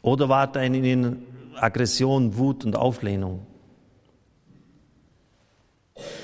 [0.01, 3.45] Oder war da in ihnen Aggression, Wut und Auflehnung?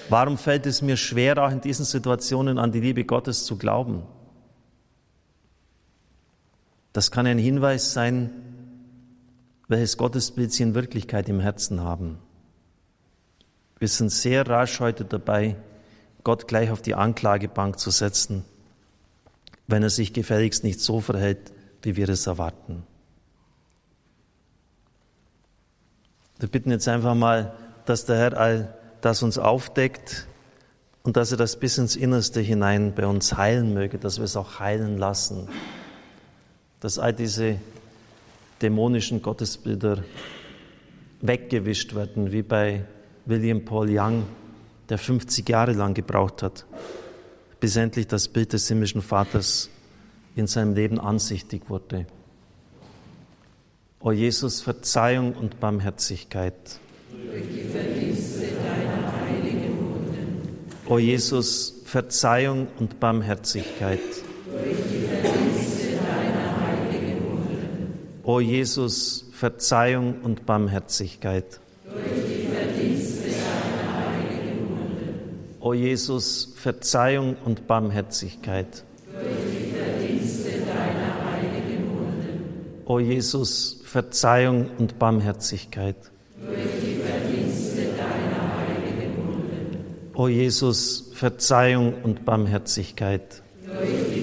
[0.10, 4.04] Warum fällt es mir schwer, auch in diesen Situationen an die Liebe Gottes zu glauben?
[6.94, 8.32] Das kann ein Hinweis sein,
[9.68, 12.18] welches Gottesbild sie in Wirklichkeit im Herzen haben.
[13.78, 15.56] Wir sind sehr rasch heute dabei,
[16.24, 18.44] Gott gleich auf die Anklagebank zu setzen,
[19.68, 22.84] wenn er sich gefälligst nicht so verhält, wie wir es erwarten.
[26.40, 27.54] Wir bitten jetzt einfach mal,
[27.86, 30.26] dass der Herr all das uns aufdeckt
[31.04, 34.38] und dass er das bis ins Innerste hinein bei uns heilen möge, dass wir es
[34.38, 35.50] auch heilen lassen,
[36.80, 37.60] dass all diese
[38.62, 40.04] dämonischen Gottesbilder
[41.22, 42.86] weggewischt werden, wie bei
[43.26, 44.26] William Paul Young,
[44.88, 46.66] der 50 Jahre lang gebraucht hat,
[47.60, 49.70] bis endlich das Bild des himmlischen Vaters
[50.36, 52.08] in seinem Leben ansichtig wurde.
[54.02, 56.54] O Jesus, Verzeihung und Barmherzigkeit.
[57.12, 60.66] Durch die Verdienste deiner heiligen Wunden.
[60.88, 64.00] O Jesus, Verzeihung und Barmherzigkeit.
[64.00, 65.00] Durch die
[68.24, 71.60] O Jesus, Verzeihung und Barmherzigkeit.
[71.84, 75.60] Durch die Verdienste deiner heiligen Wunde.
[75.60, 78.86] O Jesus, Verzeihung und Barmherzigkeit.
[82.90, 85.96] O Jesus, Verzeihung und Barmherzigkeit.
[86.44, 90.16] Durch die Verdienste deiner heiligen Wunde.
[90.16, 93.44] O Jesus, Verzeihung und Barmherzigkeit.
[93.64, 94.20] Durch die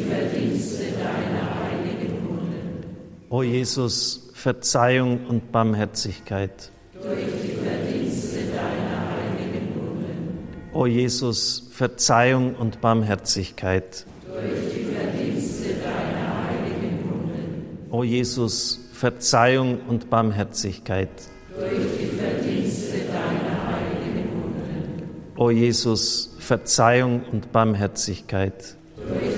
[3.28, 6.70] O Jesus, Verzeihung und Barmherzigkeit.
[7.00, 10.38] Durch die Verdienste deiner heiligen Wunden.
[10.72, 14.06] O Jesus, Verzeihung und Barmherzigkeit.
[14.26, 17.90] Durch die Verdienste deiner heiligen Wunden.
[17.90, 21.10] O Jesus, Verzeihung und Barmherzigkeit.
[21.54, 25.36] Durch die Verdienste deiner heiligen Wunden.
[25.36, 28.76] O Jesus, Verzeihung und Barmherzigkeit.
[28.96, 29.36] Durch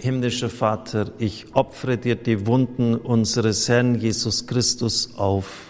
[0.00, 5.67] Himmlischer Vater, ich opfere dir die Wunden unseres Herrn Jesus Christus auf.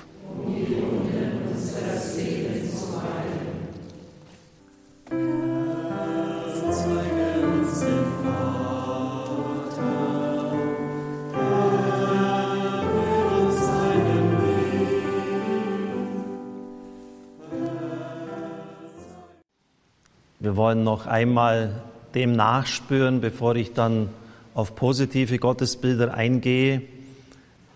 [20.89, 21.83] Noch einmal
[22.15, 24.09] dem nachspüren, bevor ich dann
[24.55, 26.81] auf positive Gottesbilder eingehe,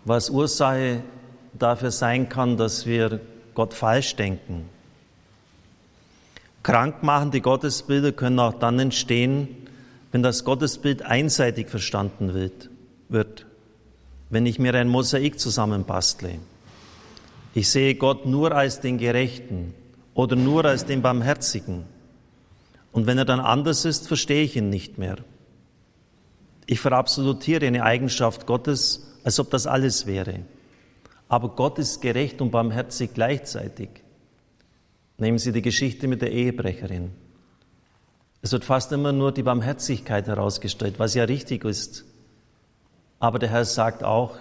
[0.07, 1.03] was Ursache
[1.53, 3.21] dafür sein kann, dass wir
[3.55, 4.65] Gott falsch denken.
[6.63, 9.49] Krankmachende Gottesbilder können auch dann entstehen,
[10.11, 12.71] wenn das Gottesbild einseitig verstanden wird.
[13.11, 13.45] wird,
[14.31, 16.39] wenn ich mir ein Mosaik zusammenbastle.
[17.53, 19.75] Ich sehe Gott nur als den Gerechten
[20.15, 21.85] oder nur als den Barmherzigen.
[22.93, 25.17] Und wenn er dann anders ist, verstehe ich ihn nicht mehr.
[26.67, 30.41] Ich verabsolutiere eine Eigenschaft Gottes, als ob das alles wäre.
[31.29, 33.89] Aber Gott ist gerecht und barmherzig gleichzeitig.
[35.17, 37.11] Nehmen Sie die Geschichte mit der Ehebrecherin.
[38.43, 42.05] Es wird fast immer nur die Barmherzigkeit herausgestellt, was ja richtig ist.
[43.19, 44.37] Aber der Herr sagt auch,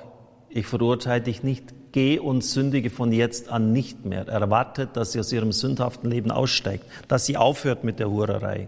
[0.49, 4.27] ich verurteile dich nicht, geh und sündige von jetzt an nicht mehr.
[4.27, 8.67] Er erwartet, dass sie aus ihrem sündhaften Leben aussteigt, dass sie aufhört mit der Hurerei.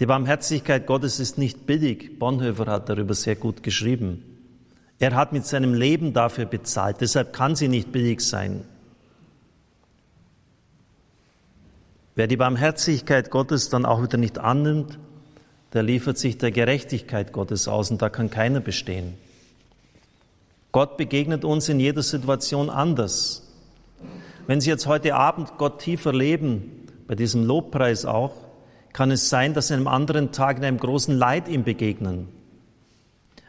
[0.00, 2.18] Die Barmherzigkeit Gottes ist nicht billig.
[2.18, 4.24] Bonhoeffer hat darüber sehr gut geschrieben.
[4.98, 8.64] Er hat mit seinem Leben dafür bezahlt, deshalb kann sie nicht billig sein.
[12.14, 14.98] Wer die Barmherzigkeit Gottes dann auch wieder nicht annimmt,
[15.72, 19.14] der liefert sich der Gerechtigkeit Gottes aus und da kann keiner bestehen.
[20.74, 23.46] Gott begegnet uns in jeder Situation anders.
[24.48, 28.34] Wenn Sie jetzt heute Abend Gott tiefer leben, bei diesem Lobpreis auch,
[28.92, 32.26] kann es sein, dass Sie einem anderen Tag in einem großen Leid ihm begegnen.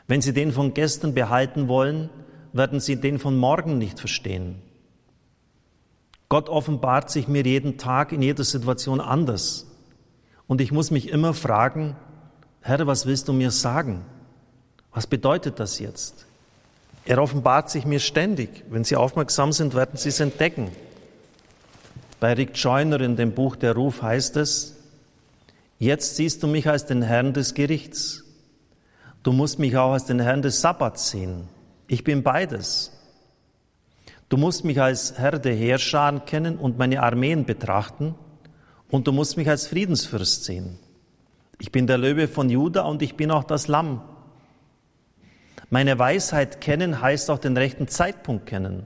[0.05, 2.11] Wenn Sie den von gestern behalten wollen,
[2.53, 4.61] werden Sie den von morgen nicht verstehen.
[6.29, 9.65] Gott offenbart sich mir jeden Tag in jeder Situation anders.
[10.45, 11.95] Und ich muss mich immer fragen,
[12.61, 14.05] Herr, was willst du mir sagen?
[14.91, 16.27] Was bedeutet das jetzt?
[17.06, 18.63] Er offenbart sich mir ständig.
[18.70, 20.72] Wenn Sie aufmerksam sind, werden Sie es entdecken.
[22.20, 24.76] Bei Rick Joyner in dem Buch Der Ruf heißt es,
[25.78, 28.24] jetzt siehst du mich als den Herrn des Gerichts.
[29.22, 31.48] Du musst mich auch als den Herrn des Sabbats sehen.
[31.88, 32.91] Ich bin beides.
[34.30, 38.15] Du musst mich als Herr der Heerscharen kennen und meine Armeen betrachten
[38.89, 40.80] und du musst mich als Friedensfürst sehen.
[41.60, 44.02] Ich bin der Löwe von Juda und ich bin auch das Lamm.
[45.75, 48.85] Meine Weisheit kennen heißt auch den rechten Zeitpunkt kennen.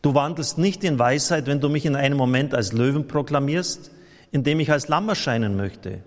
[0.00, 3.90] Du wandelst nicht in Weisheit, wenn du mich in einem Moment als Löwen proklamierst,
[4.30, 6.00] indem ich als Lamm erscheinen möchte.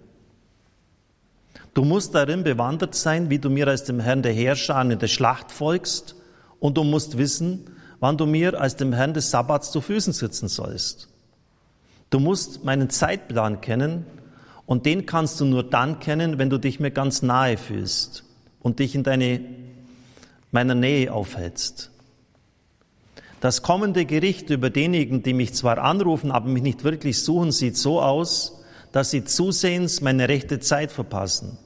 [1.75, 5.07] Du musst darin bewandert sein, wie du mir als dem Herrn der Herrscher in der
[5.07, 6.15] Schlacht folgst
[6.59, 10.47] und du musst wissen, wann du mir als dem Herrn des Sabbats zu Füßen sitzen
[10.47, 11.07] sollst.
[12.09, 14.07] Du musst meinen Zeitplan kennen
[14.65, 18.23] und den kannst du nur dann kennen, wenn du dich mir ganz nahe fühlst
[18.62, 19.41] und dich in deine,
[20.52, 21.91] meiner Nähe aufhältst.
[23.39, 27.76] Das kommende Gericht über diejenigen, die mich zwar anrufen, aber mich nicht wirklich suchen, sieht
[27.76, 31.58] so aus, dass sie zusehends meine rechte Zeit verpassen.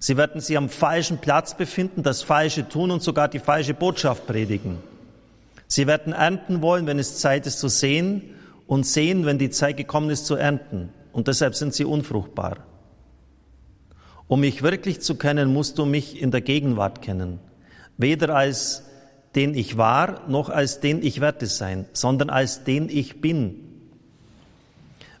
[0.00, 4.26] Sie werden sich am falschen Platz befinden, das Falsche tun und sogar die falsche Botschaft
[4.26, 4.78] predigen.
[5.66, 8.22] Sie werden ernten wollen, wenn es Zeit ist zu sehen
[8.66, 10.90] und sehen, wenn die Zeit gekommen ist zu ernten.
[11.12, 12.67] Und deshalb sind sie unfruchtbar.
[14.28, 17.40] Um mich wirklich zu kennen, musst du mich in der Gegenwart kennen.
[17.96, 18.84] Weder als
[19.34, 23.56] den ich war, noch als den ich werde sein, sondern als den ich bin.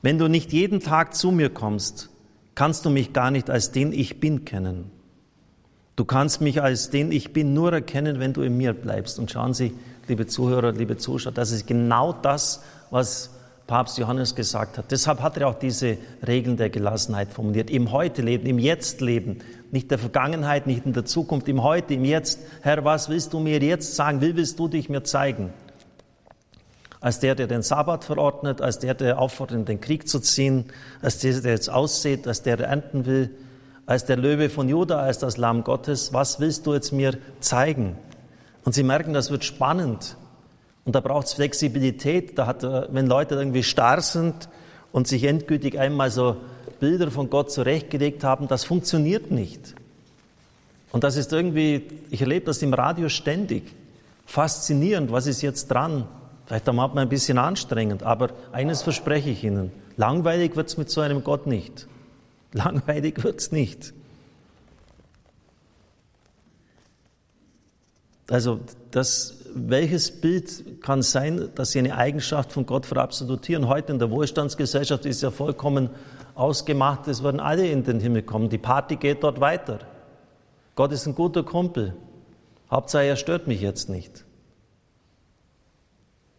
[0.02, 2.10] Wenn du nicht jeden Tag zu mir kommst,
[2.54, 4.90] kannst du mich gar nicht als den ich bin kennen.
[5.96, 9.18] Du kannst mich als den ich bin nur erkennen, wenn du in mir bleibst.
[9.18, 9.72] Und schauen Sie,
[10.06, 13.30] liebe Zuhörer, liebe Zuschauer, das ist genau das, was
[13.68, 14.90] Papst Johannes gesagt hat.
[14.90, 17.70] Deshalb hat er auch diese Regeln der Gelassenheit formuliert.
[17.70, 19.38] Im Heute leben, im Jetzt leben,
[19.70, 22.40] nicht der Vergangenheit, nicht in der Zukunft, im Heute, im Jetzt.
[22.62, 24.22] Herr, was willst du mir jetzt sagen?
[24.22, 25.52] Wie willst du dich mir zeigen?
[27.00, 30.64] als der, der den Sabbat verordnet, als der, der auffordert, in den Krieg zu ziehen,
[31.00, 33.30] als der, der jetzt aussieht, als der, der ernten will,
[33.86, 36.12] als der Löwe von Juda, als das Lamm Gottes.
[36.12, 37.96] Was willst du jetzt mir zeigen?
[38.64, 40.16] Und Sie merken, das wird spannend.
[40.84, 42.38] Und da braucht es Flexibilität.
[42.38, 44.48] Da hat, äh, wenn Leute irgendwie starr sind
[44.92, 46.36] und sich endgültig einmal so
[46.80, 49.74] Bilder von Gott zurechtgelegt haben, das funktioniert nicht.
[50.90, 53.64] Und das ist irgendwie, ich erlebe das im Radio ständig.
[54.24, 56.06] Faszinierend, was ist jetzt dran?
[56.46, 60.88] Vielleicht am Abend ein bisschen anstrengend, aber eines verspreche ich Ihnen, langweilig wird es mit
[60.88, 61.86] so einem Gott nicht.
[62.52, 63.92] Langweilig wird es nicht.
[68.30, 73.68] Also das, welches Bild kann sein, dass Sie eine Eigenschaft von Gott verabsolutieren?
[73.68, 75.90] Heute in der Wohlstandsgesellschaft ist ja vollkommen
[76.34, 78.48] ausgemacht, es werden alle in den Himmel kommen.
[78.48, 79.80] Die Party geht dort weiter.
[80.76, 81.94] Gott ist ein guter Kumpel.
[82.70, 84.24] Hauptsache, er stört mich jetzt nicht.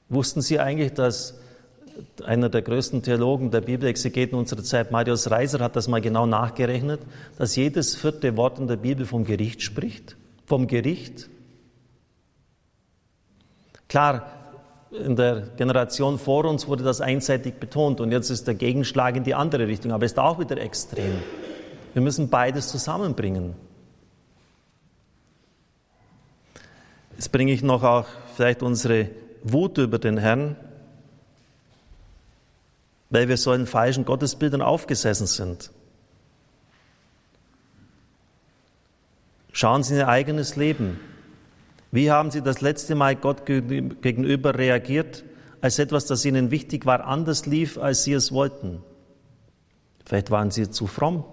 [0.08, 1.40] Wussten Sie eigentlich, dass
[2.24, 7.02] einer der größten Theologen der Bibelexegeten unserer Zeit, Marius Reiser, hat das mal genau nachgerechnet,
[7.38, 10.16] dass jedes vierte Wort in der Bibel vom Gericht spricht?
[10.46, 11.30] Vom Gericht?
[13.90, 14.32] Klar,
[14.92, 19.24] in der Generation vor uns wurde das einseitig betont und jetzt ist der Gegenschlag in
[19.24, 21.14] die andere Richtung, aber ist auch wieder extrem.
[21.94, 23.56] Wir müssen beides zusammenbringen.
[27.16, 29.10] Jetzt bringe ich noch auch vielleicht unsere
[29.44, 30.56] Wut über den Herrn,
[33.10, 35.72] weil wir so in falschen Gottesbildern aufgesessen sind.
[39.52, 41.00] Schauen Sie in Ihr eigenes Leben.
[41.92, 45.24] Wie haben Sie das letzte Mal Gott gegenüber reagiert,
[45.62, 48.84] als etwas, das Ihnen wichtig war, anders lief, als Sie es wollten?
[50.06, 51.24] Vielleicht waren Sie zu fromm.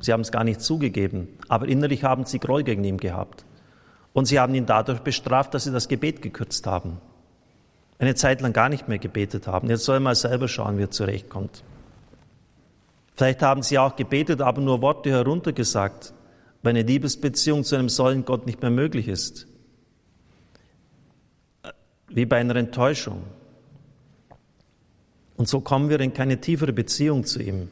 [0.00, 3.44] Sie haben es gar nicht zugegeben, aber innerlich haben Sie Groll gegen ihn gehabt.
[4.12, 6.98] Und Sie haben ihn dadurch bestraft, dass Sie das Gebet gekürzt haben.
[7.98, 9.68] Eine Zeit lang gar nicht mehr gebetet haben.
[9.68, 11.64] Jetzt soll er mal selber schauen, wie er zurechtkommt.
[13.16, 16.14] Vielleicht haben Sie auch gebetet, aber nur Worte heruntergesagt,
[16.62, 19.47] weil eine Liebesbeziehung zu einem solchen Gott nicht mehr möglich ist
[22.08, 23.22] wie bei einer Enttäuschung.
[25.36, 27.70] Und so kommen wir in keine tiefere Beziehung zu ihm.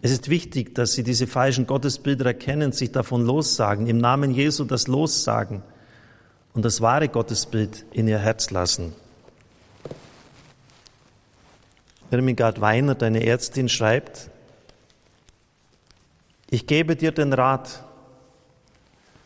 [0.00, 4.64] Es ist wichtig, dass Sie diese falschen Gottesbilder erkennen, sich davon lossagen, im Namen Jesu
[4.64, 5.62] das lossagen
[6.52, 8.92] und das wahre Gottesbild in Ihr Herz lassen.
[12.10, 14.30] Irmingard Weiner, deine Ärztin, schreibt,
[16.50, 17.82] ich gebe dir den Rat,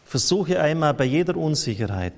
[0.05, 2.15] versuche einmal bei jeder Unsicherheit,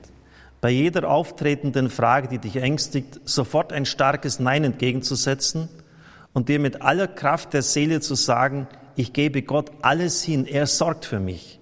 [0.60, 5.68] bei jeder auftretenden Frage, die dich ängstigt, sofort ein starkes Nein entgegenzusetzen
[6.32, 10.66] und dir mit aller Kraft der Seele zu sagen, ich gebe Gott alles hin, er
[10.66, 11.58] sorgt für mich.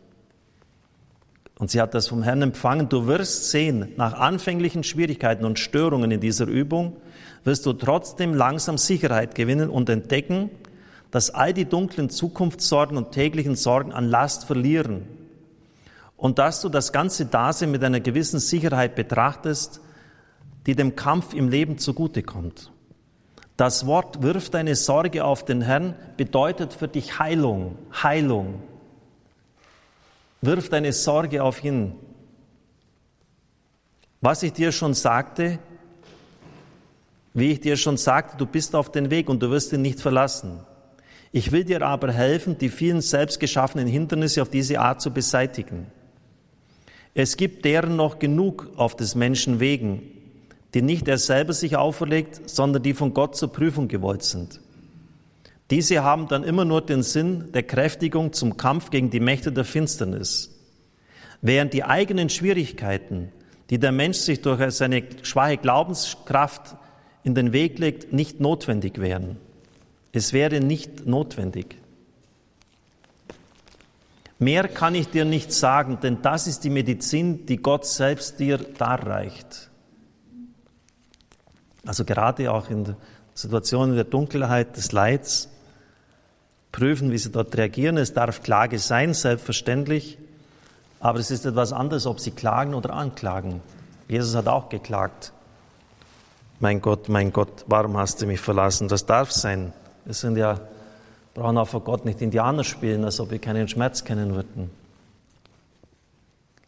[1.58, 2.88] Und sie hat das vom Herrn empfangen.
[2.88, 6.96] Du wirst sehen, nach anfänglichen Schwierigkeiten und Störungen in dieser Übung,
[7.44, 10.50] wirst du trotzdem langsam Sicherheit gewinnen und entdecken,
[11.10, 15.17] dass all die dunklen Zukunftssorgen und täglichen Sorgen an Last verlieren
[16.18, 19.80] und dass du das ganze Dasein mit einer gewissen Sicherheit betrachtest,
[20.66, 22.72] die dem Kampf im Leben zugutekommt.
[23.56, 28.62] Das Wort wirft deine Sorge auf den Herrn bedeutet für dich Heilung, Heilung.
[30.42, 31.94] Wirf deine Sorge auf ihn.
[34.20, 35.60] Was ich dir schon sagte,
[37.32, 40.00] wie ich dir schon sagte, du bist auf den Weg und du wirst ihn nicht
[40.00, 40.60] verlassen.
[41.30, 45.86] Ich will dir aber helfen, die vielen selbstgeschaffenen Hindernisse auf diese Art zu beseitigen.
[47.20, 50.02] Es gibt deren noch genug auf des Menschen Wegen,
[50.72, 54.60] die nicht er selber sich auferlegt, sondern die von Gott zur Prüfung gewollt sind.
[55.68, 59.64] Diese haben dann immer nur den Sinn der Kräftigung zum Kampf gegen die Mächte der
[59.64, 60.56] Finsternis.
[61.42, 63.32] Während die eigenen Schwierigkeiten,
[63.68, 66.76] die der Mensch sich durch seine schwache Glaubenskraft
[67.24, 69.38] in den Weg legt, nicht notwendig wären.
[70.12, 71.78] Es wäre nicht notwendig.
[74.38, 78.58] Mehr kann ich dir nicht sagen, denn das ist die Medizin, die Gott selbst dir
[78.58, 79.70] darreicht.
[81.84, 82.94] Also gerade auch in
[83.34, 85.48] Situationen der Dunkelheit, des Leids,
[86.70, 87.96] prüfen, wie sie dort reagieren.
[87.96, 90.18] Es darf Klage sein, selbstverständlich,
[91.00, 93.60] aber es ist etwas anderes, ob sie klagen oder anklagen.
[94.08, 95.32] Jesus hat auch geklagt.
[96.60, 98.88] Mein Gott, mein Gott, warum hast du mich verlassen?
[98.88, 99.72] Das darf sein.
[100.04, 100.60] Wir sind ja
[101.38, 104.70] brauchen auch vor Gott nicht Indianer spielen, als ob wir keinen Schmerz kennen würden.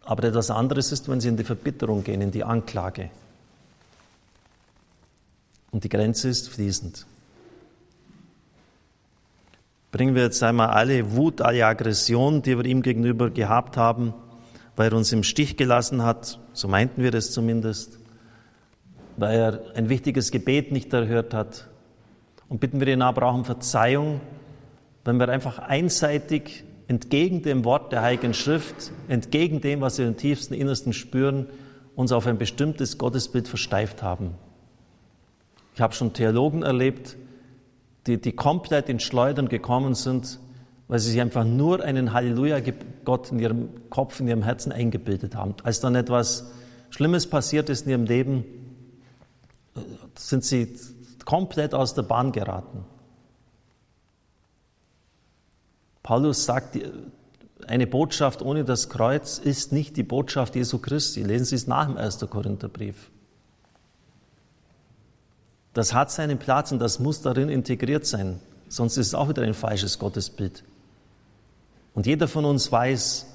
[0.04, 3.10] Aber etwas anderes ist, wenn sie in die Verbitterung gehen, in die Anklage.
[5.72, 7.06] Und die Grenze ist fließend.
[9.92, 14.14] Bringen wir jetzt einmal alle Wut, alle Aggression, die wir ihm gegenüber gehabt haben,
[14.76, 17.98] weil er uns im Stich gelassen hat, so meinten wir das zumindest,
[19.16, 21.66] weil er ein wichtiges Gebet nicht erhört hat.
[22.48, 24.20] Und bitten wir ihn aber auch um Verzeihung,
[25.04, 30.16] wenn wir einfach einseitig entgegen dem Wort der Heiligen Schrift, entgegen dem, was wir im
[30.16, 31.46] tiefsten Innersten spüren,
[31.94, 34.34] uns auf ein bestimmtes Gottesbild versteift haben.
[35.74, 37.16] Ich habe schon Theologen erlebt,
[38.06, 40.40] die, die komplett in Schleudern gekommen sind,
[40.88, 45.54] weil sie sich einfach nur einen Halleluja-Gott in ihrem Kopf, in ihrem Herzen eingebildet haben.
[45.62, 46.50] Als dann etwas
[46.90, 48.44] Schlimmes passiert ist in ihrem Leben,
[50.16, 50.74] sind sie
[51.24, 52.84] komplett aus der Bahn geraten.
[56.02, 56.78] Paulus sagt,
[57.66, 61.22] eine Botschaft ohne das Kreuz ist nicht die Botschaft Jesu Christi.
[61.22, 62.18] Lesen Sie es nach dem 1.
[62.30, 63.10] Korintherbrief.
[65.72, 69.42] Das hat seinen Platz und das muss darin integriert sein, sonst ist es auch wieder
[69.42, 70.64] ein falsches Gottesbild.
[71.94, 73.26] Und jeder von uns weiß,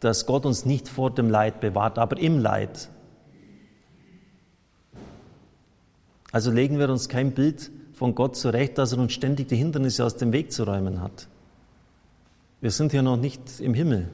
[0.00, 2.88] dass Gott uns nicht vor dem Leid bewahrt, aber im Leid.
[6.32, 10.04] Also legen wir uns kein Bild von Gott zurecht, dass er uns ständig die Hindernisse
[10.04, 11.28] aus dem Weg zu räumen hat.
[12.60, 14.08] Wir sind ja noch nicht im Himmel.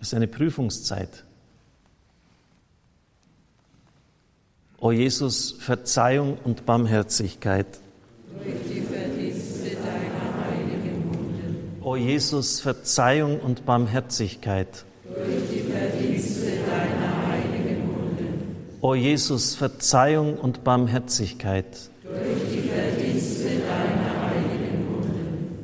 [0.00, 1.24] Es ist eine Prüfungszeit.
[4.78, 7.66] O Jesus, Verzeihung und Barmherzigkeit.
[8.30, 14.84] Durch die Verdienste deiner heiligen Wunde O Jesus, Verzeihung und Barmherzigkeit.
[15.04, 18.56] Durch die Verdienste deiner heiligen Wunden.
[18.82, 21.66] O Jesus, Verzeihung und Barmherzigkeit.
[22.02, 25.63] Durch die Verdienste deiner heiligen Wunden.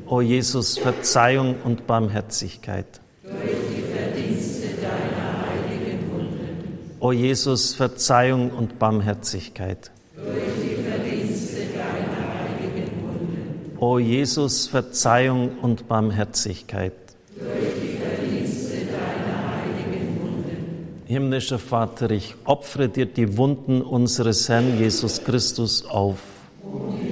[0.11, 2.99] O Jesus, Verzeihung und Barmherzigkeit.
[3.23, 3.33] Durch
[3.73, 6.95] die Verdienste deiner heiligen Wunden.
[6.99, 9.89] O Jesus, Verzeihung und Barmherzigkeit.
[10.17, 10.27] Durch
[10.61, 13.77] die Verdienste deiner heiligen Wunden.
[13.79, 16.91] O Jesus, Verzeihung und Barmherzigkeit.
[17.37, 17.49] Durch
[17.81, 21.03] die Verdienste deiner heiligen Wunden.
[21.05, 26.17] Himmlischer Vater, ich opfere dir die Wunden unseres Herrn Jesus Christus auf.
[26.63, 27.10] Um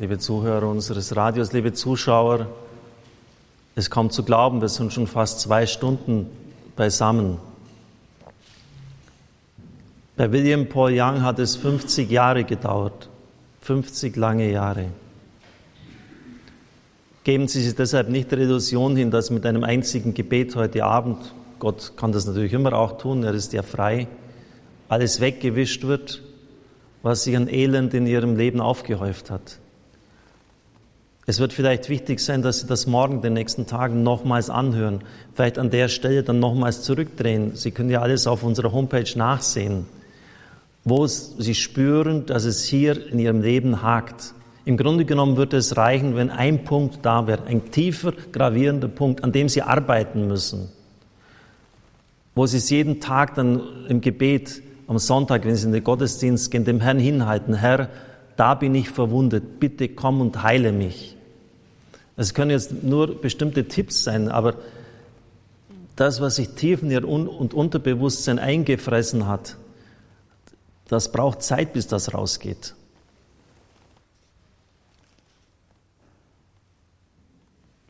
[0.00, 2.46] Liebe Zuhörer unseres Radios, liebe Zuschauer,
[3.74, 6.30] es kommt zu glauben, wir sind schon fast zwei Stunden
[6.76, 7.38] beisammen.
[10.16, 13.08] Bei William Paul Young hat es 50 Jahre gedauert,
[13.62, 14.84] 50 lange Jahre.
[17.24, 21.34] Geben Sie sich deshalb nicht der Illusion hin, dass mit einem einzigen Gebet heute Abend,
[21.58, 24.06] Gott kann das natürlich immer auch tun, er ist ja frei,
[24.88, 26.22] alles weggewischt wird,
[27.02, 29.58] was sich an Elend in Ihrem Leben aufgehäuft hat.
[31.28, 35.00] Es wird vielleicht wichtig sein, dass Sie das morgen, den nächsten Tagen nochmals anhören.
[35.34, 37.54] Vielleicht an der Stelle dann nochmals zurückdrehen.
[37.54, 39.84] Sie können ja alles auf unserer Homepage nachsehen,
[40.84, 44.32] wo Sie spüren, dass es hier in Ihrem Leben hakt.
[44.64, 49.22] Im Grunde genommen würde es reichen, wenn ein Punkt da wäre, ein tiefer, gravierender Punkt,
[49.22, 50.70] an dem Sie arbeiten müssen.
[52.34, 53.60] Wo Sie es jeden Tag dann
[53.90, 57.52] im Gebet am Sonntag, wenn Sie in den Gottesdienst gehen, dem Herrn hinhalten.
[57.52, 57.90] Herr,
[58.36, 59.60] da bin ich verwundet.
[59.60, 61.16] Bitte komm und heile mich.
[62.18, 64.56] Es können jetzt nur bestimmte Tipps sein, aber
[65.94, 69.56] das, was sich tief in ihr Un- und Unterbewusstsein eingefressen hat,
[70.88, 72.74] das braucht Zeit, bis das rausgeht.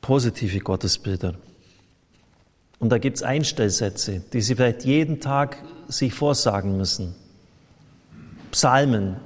[0.03, 1.35] Positive Gottesbilder.
[2.81, 5.57] Und da gibt es Einstellsätze, die Sie vielleicht jeden Tag
[5.89, 7.15] sich vorsagen müssen.
[8.51, 9.17] Psalmen,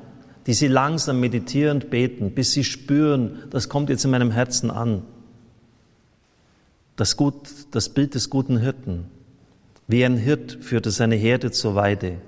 [0.47, 5.03] die Sie langsam meditierend beten, bis Sie spüren, das kommt jetzt in meinem Herzen an.
[6.97, 9.07] Das, Gut, das Bild des guten Hirten.
[9.89, 12.19] Wie ein Hirt führt er seine Herde zur Weide.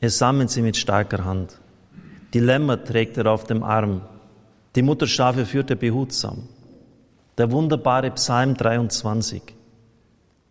[0.00, 1.58] Er sammelt sie mit starker Hand.
[2.32, 4.02] Die Lämmer trägt er auf dem Arm.
[4.74, 6.48] Die Mutterschafe führt er behutsam.
[7.38, 9.42] Der wunderbare Psalm 23.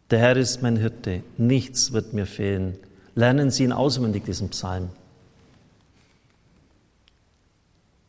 [0.09, 2.77] Der Herr ist mein Hirte, nichts wird mir fehlen.
[3.15, 4.89] Lernen Sie ihn auswendig, diesen Psalm.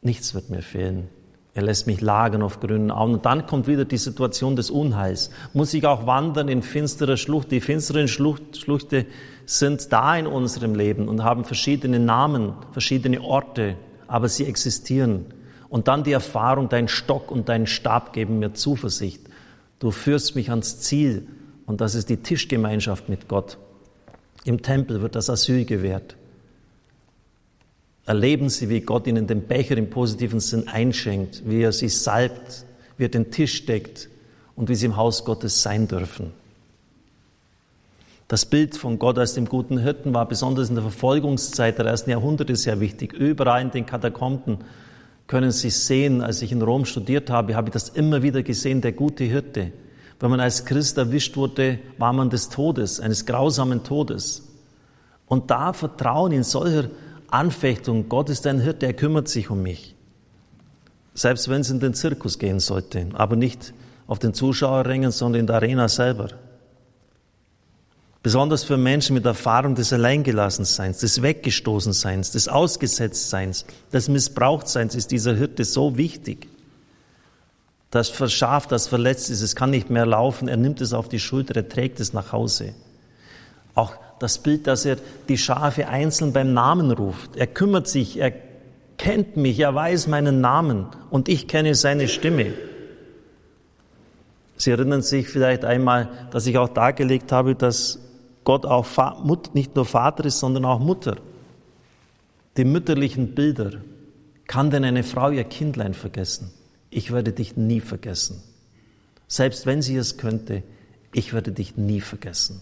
[0.05, 1.09] Nichts wird mir fehlen.
[1.55, 3.15] Er lässt mich lagern auf grünen Auen.
[3.15, 5.31] Und dann kommt wieder die Situation des Unheils.
[5.55, 7.51] Muss ich auch wandern in finsterer Schlucht?
[7.51, 9.07] Die finsteren Schlucht, Schluchte
[9.47, 13.77] sind da in unserem Leben und haben verschiedene Namen, verschiedene Orte,
[14.07, 15.27] aber sie existieren.
[15.71, 19.23] Und dann die Erfahrung, dein Stock und dein Stab geben mir Zuversicht.
[19.79, 21.27] Du führst mich ans Ziel
[21.65, 23.59] und das ist die Tischgemeinschaft mit Gott.
[24.45, 26.17] Im Tempel wird das Asyl gewährt.
[28.07, 32.65] Erleben Sie, wie Gott Ihnen den Becher im positiven Sinn einschenkt, wie er Sie salbt,
[32.99, 34.09] wie er den Tisch deckt
[34.57, 36.33] und wie Sie im Haus Gottes sein dürfen.
[38.29, 42.11] Das Bild von Gott als dem guten Hirten war besonders in der Verfolgungszeit der ersten
[42.11, 43.13] Jahrhunderte sehr wichtig.
[43.13, 44.59] Überall in den Katakomben
[45.27, 48.81] können Sie sehen, als ich in Rom studiert habe, habe ich das immer wieder gesehen,
[48.81, 49.73] der gute Hirte.
[50.21, 54.43] Wenn man als Christ erwischt wurde, war man des Todes, eines grausamen Todes.
[55.27, 56.89] Und da Vertrauen in solcher
[57.35, 59.97] Anfechtung, Gott ist ein Hirte, er kümmert sich um mich.
[61.15, 63.75] Selbst wenn es in den Zirkus gehen sollte, aber nicht
[64.07, 66.29] auf den Zuschauerrängen, sondern in der Arena selber.
[68.23, 75.35] Besonders für Menschen mit Erfahrung des Alleingelassenseins, des Weggestoßenseins, des Ausgesetztseins, des Missbrauchtseins ist dieser
[75.35, 76.49] Hirte so wichtig.
[77.91, 81.21] Das Schaf, das verletzt ist, es kann nicht mehr laufen, er nimmt es auf die
[81.21, 82.75] Schulter, er trägt es nach Hause.
[83.75, 84.97] Auch das Bild, dass er
[85.29, 87.37] die Schafe einzeln beim Namen ruft.
[87.37, 88.33] Er kümmert sich, er
[88.97, 92.55] kennt mich, er weiß meinen Namen und ich kenne seine Stimme.
[94.57, 97.99] Sie erinnern sich vielleicht einmal, dass ich auch dargelegt habe, dass
[98.45, 98.87] Gott auch
[99.53, 101.17] nicht nur Vater ist, sondern auch Mutter.
[102.57, 103.73] Die mütterlichen Bilder.
[104.47, 106.51] Kann denn eine Frau ihr Kindlein vergessen?
[106.91, 108.43] Ich werde dich nie vergessen.
[109.27, 110.63] Selbst wenn sie es könnte,
[111.13, 112.61] ich werde dich nie vergessen.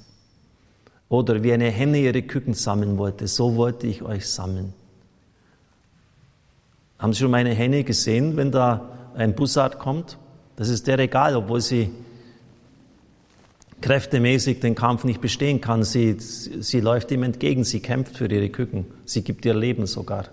[1.13, 4.73] Oder wie eine Henne ihre Küken sammeln wollte, so wollte ich euch sammeln.
[6.99, 10.17] Haben Sie schon meine Henne gesehen, wenn da ein Bussard kommt?
[10.57, 11.91] Das ist der egal, obwohl sie
[13.83, 15.83] kräftemäßig den Kampf nicht bestehen kann.
[15.83, 20.29] Sie, sie läuft ihm entgegen, sie kämpft für ihre Küken, sie gibt ihr Leben sogar.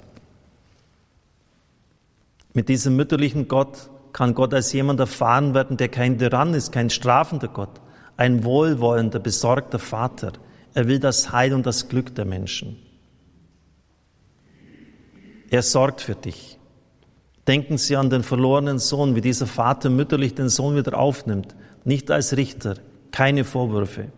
[2.53, 6.89] Mit diesem mütterlichen Gott kann Gott als jemand erfahren werden, der kein Tyrann ist, kein
[6.89, 7.81] strafender Gott,
[8.15, 10.31] ein wohlwollender, besorgter Vater.
[10.73, 12.77] Er will das Heil und das Glück der Menschen.
[15.49, 16.57] Er sorgt für dich.
[17.47, 22.11] Denken Sie an den verlorenen Sohn, wie dieser Vater mütterlich den Sohn wieder aufnimmt, nicht
[22.11, 22.75] als Richter,
[23.11, 24.11] keine Vorwürfe.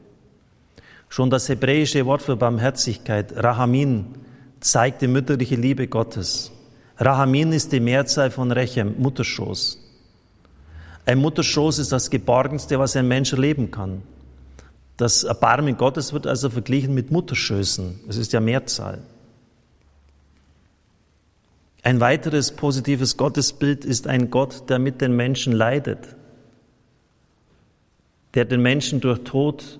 [1.07, 4.07] Schon das hebräische Wort für Barmherzigkeit, Rahamin,
[4.59, 6.51] zeigt die mütterliche Liebe Gottes.
[6.97, 9.79] Rahamin ist die Mehrzahl von Rechem, Mutterschoß.
[11.05, 14.03] Ein Mutterschoß ist das Geborgenste, was ein Mensch erleben kann.
[14.97, 18.01] Das Erbarmen Gottes wird also verglichen mit Mutterschößen.
[18.07, 19.01] Es ist ja Mehrzahl.
[21.83, 26.15] Ein weiteres positives Gottesbild ist ein Gott, der mit den Menschen leidet,
[28.35, 29.79] der den Menschen durch Tod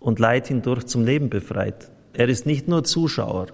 [0.00, 1.92] und Leid hindurch zum Leben befreit.
[2.12, 3.48] Er ist nicht nur Zuschauer.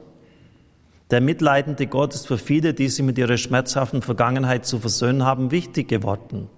[1.10, 5.50] Der mitleidende Gott ist für viele, die sich mit ihrer schmerzhaften Vergangenheit zu versöhnen haben,
[5.50, 6.48] wichtig geworden.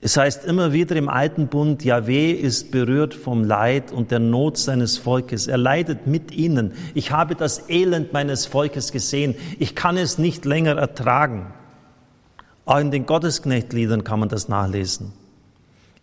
[0.00, 4.58] Es heißt immer wieder im alten Bund, Yahweh ist berührt vom Leid und der Not
[4.58, 5.46] seines Volkes.
[5.46, 6.72] Er leidet mit ihnen.
[6.94, 9.34] Ich habe das Elend meines Volkes gesehen.
[9.58, 11.54] Ich kann es nicht länger ertragen.
[12.66, 15.12] Auch in den Gottesknechtliedern kann man das nachlesen.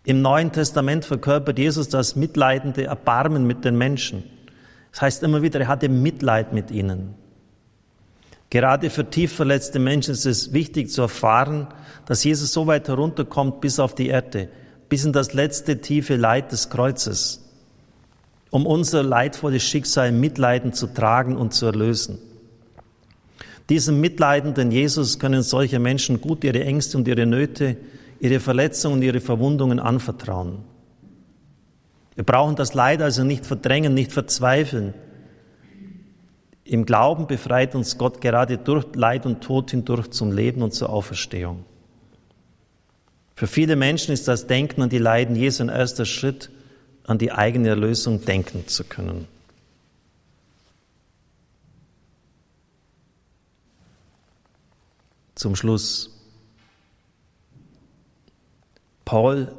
[0.04, 4.24] Im Neuen Testament verkörpert Jesus das mitleidende Erbarmen mit den Menschen.
[4.90, 7.14] Das heißt immer wieder, er hatte Mitleid mit ihnen.
[8.50, 11.68] Gerade für tief verletzte Menschen ist es wichtig zu erfahren,
[12.06, 14.48] dass Jesus so weit herunterkommt bis auf die Erde,
[14.88, 17.44] bis in das letzte tiefe Leid des Kreuzes,
[18.50, 22.18] um unser leidvolles Schicksal mitleidend zu tragen und zu erlösen.
[23.70, 27.76] Diesem mitleidenden Jesus können solche Menschen gut ihre Ängste und ihre Nöte,
[28.20, 30.58] ihre Verletzungen und ihre Verwundungen anvertrauen.
[32.14, 34.94] Wir brauchen das Leid also nicht verdrängen, nicht verzweifeln,
[36.64, 40.88] im Glauben befreit uns Gott gerade durch Leid und Tod hindurch zum Leben und zur
[40.88, 41.64] Auferstehung.
[43.34, 46.50] Für viele Menschen ist das Denken an die Leiden Jesu ein erster Schritt,
[47.04, 49.26] an die eigene Erlösung denken zu können.
[55.34, 56.10] Zum Schluss.
[59.04, 59.52] Paul,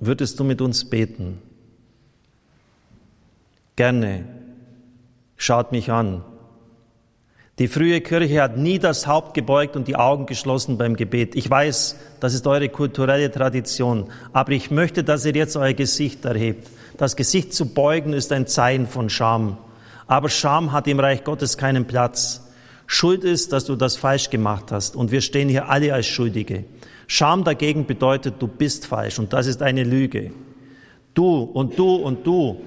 [0.00, 1.42] würdest du mit uns beten?
[3.74, 4.24] Gerne.
[5.36, 6.24] Schaut mich an.
[7.58, 11.34] Die frühe Kirche hat nie das Haupt gebeugt und die Augen geschlossen beim Gebet.
[11.36, 16.26] Ich weiß, das ist eure kulturelle Tradition, aber ich möchte, dass ihr jetzt euer Gesicht
[16.26, 16.68] erhebt.
[16.98, 19.56] Das Gesicht zu beugen ist ein Zeichen von Scham.
[20.06, 22.46] Aber Scham hat im Reich Gottes keinen Platz.
[22.86, 26.64] Schuld ist, dass du das falsch gemacht hast und wir stehen hier alle als Schuldige.
[27.06, 30.30] Scham dagegen bedeutet, du bist falsch und das ist eine Lüge.
[31.14, 32.60] Du und du und du,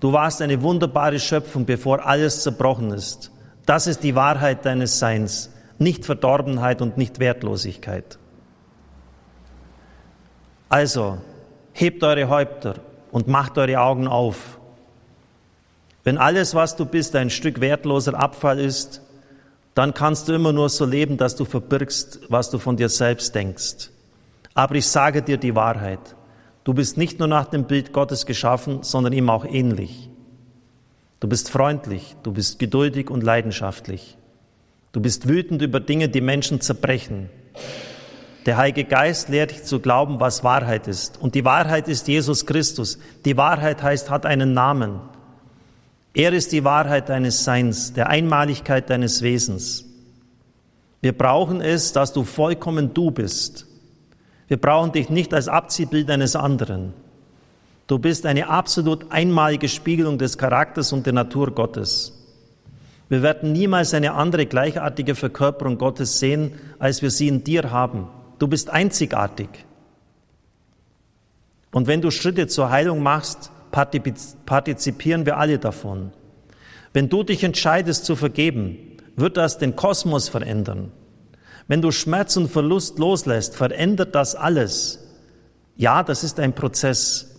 [0.00, 3.30] du warst eine wunderbare Schöpfung, bevor alles zerbrochen ist.
[3.66, 8.18] Das ist die Wahrheit deines Seins, nicht Verdorbenheit und nicht Wertlosigkeit.
[10.68, 11.18] Also,
[11.72, 12.76] hebt eure Häupter
[13.10, 14.58] und macht eure Augen auf.
[16.02, 19.00] Wenn alles, was du bist, ein Stück wertloser Abfall ist,
[19.74, 23.34] dann kannst du immer nur so leben, dass du verbirgst, was du von dir selbst
[23.34, 23.90] denkst.
[24.54, 26.14] Aber ich sage dir die Wahrheit.
[26.62, 30.08] Du bist nicht nur nach dem Bild Gottes geschaffen, sondern ihm auch ähnlich.
[31.20, 34.16] Du bist freundlich, du bist geduldig und leidenschaftlich.
[34.92, 37.28] Du bist wütend über Dinge, die Menschen zerbrechen.
[38.46, 41.20] Der Heilige Geist lehrt dich zu glauben, was Wahrheit ist.
[41.20, 42.98] Und die Wahrheit ist Jesus Christus.
[43.24, 45.00] Die Wahrheit heißt, hat einen Namen.
[46.12, 49.84] Er ist die Wahrheit deines Seins, der Einmaligkeit deines Wesens.
[51.00, 53.66] Wir brauchen es, dass du vollkommen du bist.
[54.46, 56.92] Wir brauchen dich nicht als Abziehbild eines anderen.
[57.86, 62.12] Du bist eine absolut einmalige Spiegelung des Charakters und der Natur Gottes.
[63.08, 68.08] Wir werden niemals eine andere gleichartige Verkörperung Gottes sehen, als wir sie in dir haben.
[68.38, 69.48] Du bist einzigartig.
[71.70, 76.12] Und wenn du Schritte zur Heilung machst, partizipieren wir alle davon.
[76.92, 78.78] Wenn du dich entscheidest zu vergeben,
[79.16, 80.92] wird das den Kosmos verändern.
[81.66, 85.00] Wenn du Schmerz und Verlust loslässt, verändert das alles.
[85.76, 87.33] Ja, das ist ein Prozess.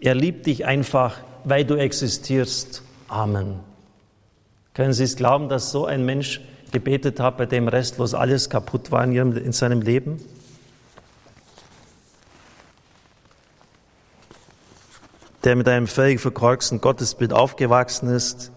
[0.00, 2.82] Er liebt dich einfach, weil du existierst.
[3.08, 3.60] Amen.
[4.74, 6.40] Können Sie es glauben, dass so ein Mensch
[6.72, 10.20] gebetet hat, bei dem restlos alles kaputt war in, ihrem, in seinem Leben?
[15.44, 18.50] Der mit einem völlig verkorksten Gottesbild aufgewachsen ist,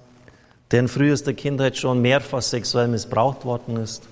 [0.71, 4.03] der in frühester Kindheit schon mehrfach sexuell missbraucht worden ist,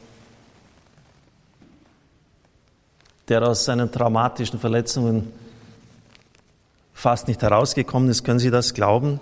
[3.27, 5.31] der aus seinen traumatischen Verletzungen
[6.95, 8.23] fast nicht herausgekommen ist.
[8.23, 9.19] Können Sie das glauben?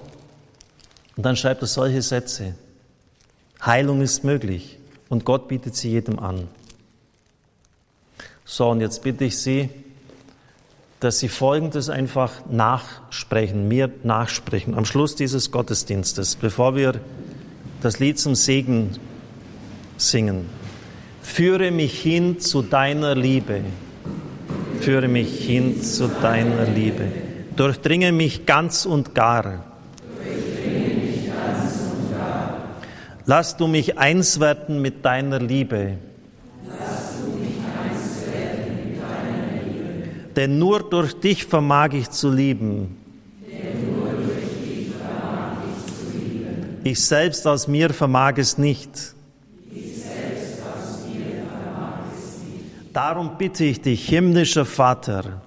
[1.18, 2.56] Und dann schreibt er solche Sätze.
[3.66, 4.78] Heilung ist möglich
[5.10, 6.48] und Gott bietet sie jedem an.
[8.46, 9.70] So, und jetzt bitte ich Sie,
[11.00, 17.00] dass Sie Folgendes einfach nachsprechen, mir nachsprechen, am Schluss dieses Gottesdienstes, bevor wir
[17.82, 18.98] das Lied zum Segen
[19.98, 20.50] singen.
[21.22, 23.62] Führe mich hin zu deiner Liebe.
[24.82, 27.23] Führe mich hin zu deiner Liebe.
[27.56, 29.64] Durchdringe mich ganz und gar.
[33.26, 35.98] Lass du mich eins werden mit deiner Liebe.
[40.36, 42.98] Denn nur durch dich vermag ich zu lieben.
[46.84, 49.14] Ich selbst aus mir vermag es nicht.
[52.92, 55.42] Darum bitte ich dich, himmlischer Vater,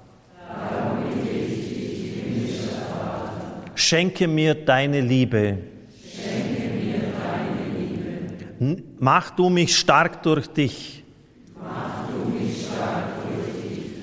[3.77, 5.59] schenke mir deine Liebe.
[8.99, 11.05] Mach du mich stark durch dich.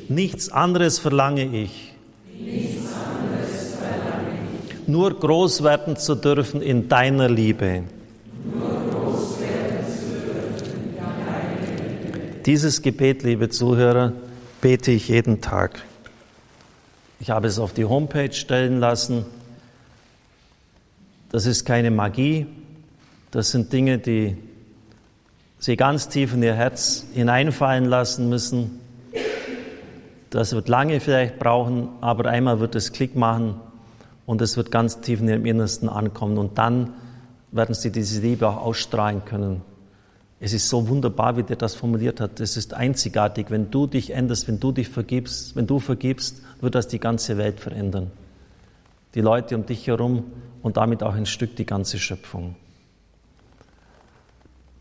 [0.08, 1.94] Nichts anderes verlange ich.
[4.86, 7.84] Nur groß werden zu dürfen in deiner Liebe.
[12.46, 14.12] Dieses Gebet, liebe Zuhörer,
[14.60, 15.82] bete ich jeden Tag.
[17.22, 19.26] Ich habe es auf die Homepage stellen lassen.
[21.34, 22.46] Das ist keine Magie.
[23.32, 24.38] Das sind Dinge, die
[25.58, 28.80] Sie ganz tief in Ihr Herz hineinfallen lassen müssen.
[30.30, 33.56] Das wird lange vielleicht brauchen, aber einmal wird es Klick machen
[34.28, 36.38] und es wird ganz tief in Ihrem Innersten ankommen.
[36.38, 36.94] Und dann
[37.52, 39.62] werden Sie diese Liebe auch ausstrahlen können.
[40.40, 42.42] Es ist so wunderbar, wie der das formuliert hat.
[42.42, 43.48] Es ist einzigartig.
[43.50, 47.40] Wenn du dich änderst, wenn du dich vergibst, wenn du vergibst, wird das die ganze
[47.40, 48.12] Welt verändern.
[49.16, 50.26] Die Leute um dich herum
[50.64, 52.56] und damit auch ein Stück die ganze Schöpfung.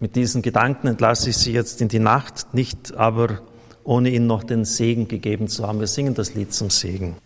[0.00, 3.42] Mit diesen Gedanken entlasse ich Sie jetzt in die Nacht, nicht aber
[3.84, 5.80] ohne Ihnen noch den Segen gegeben zu haben.
[5.80, 7.16] Wir singen das Lied zum Segen.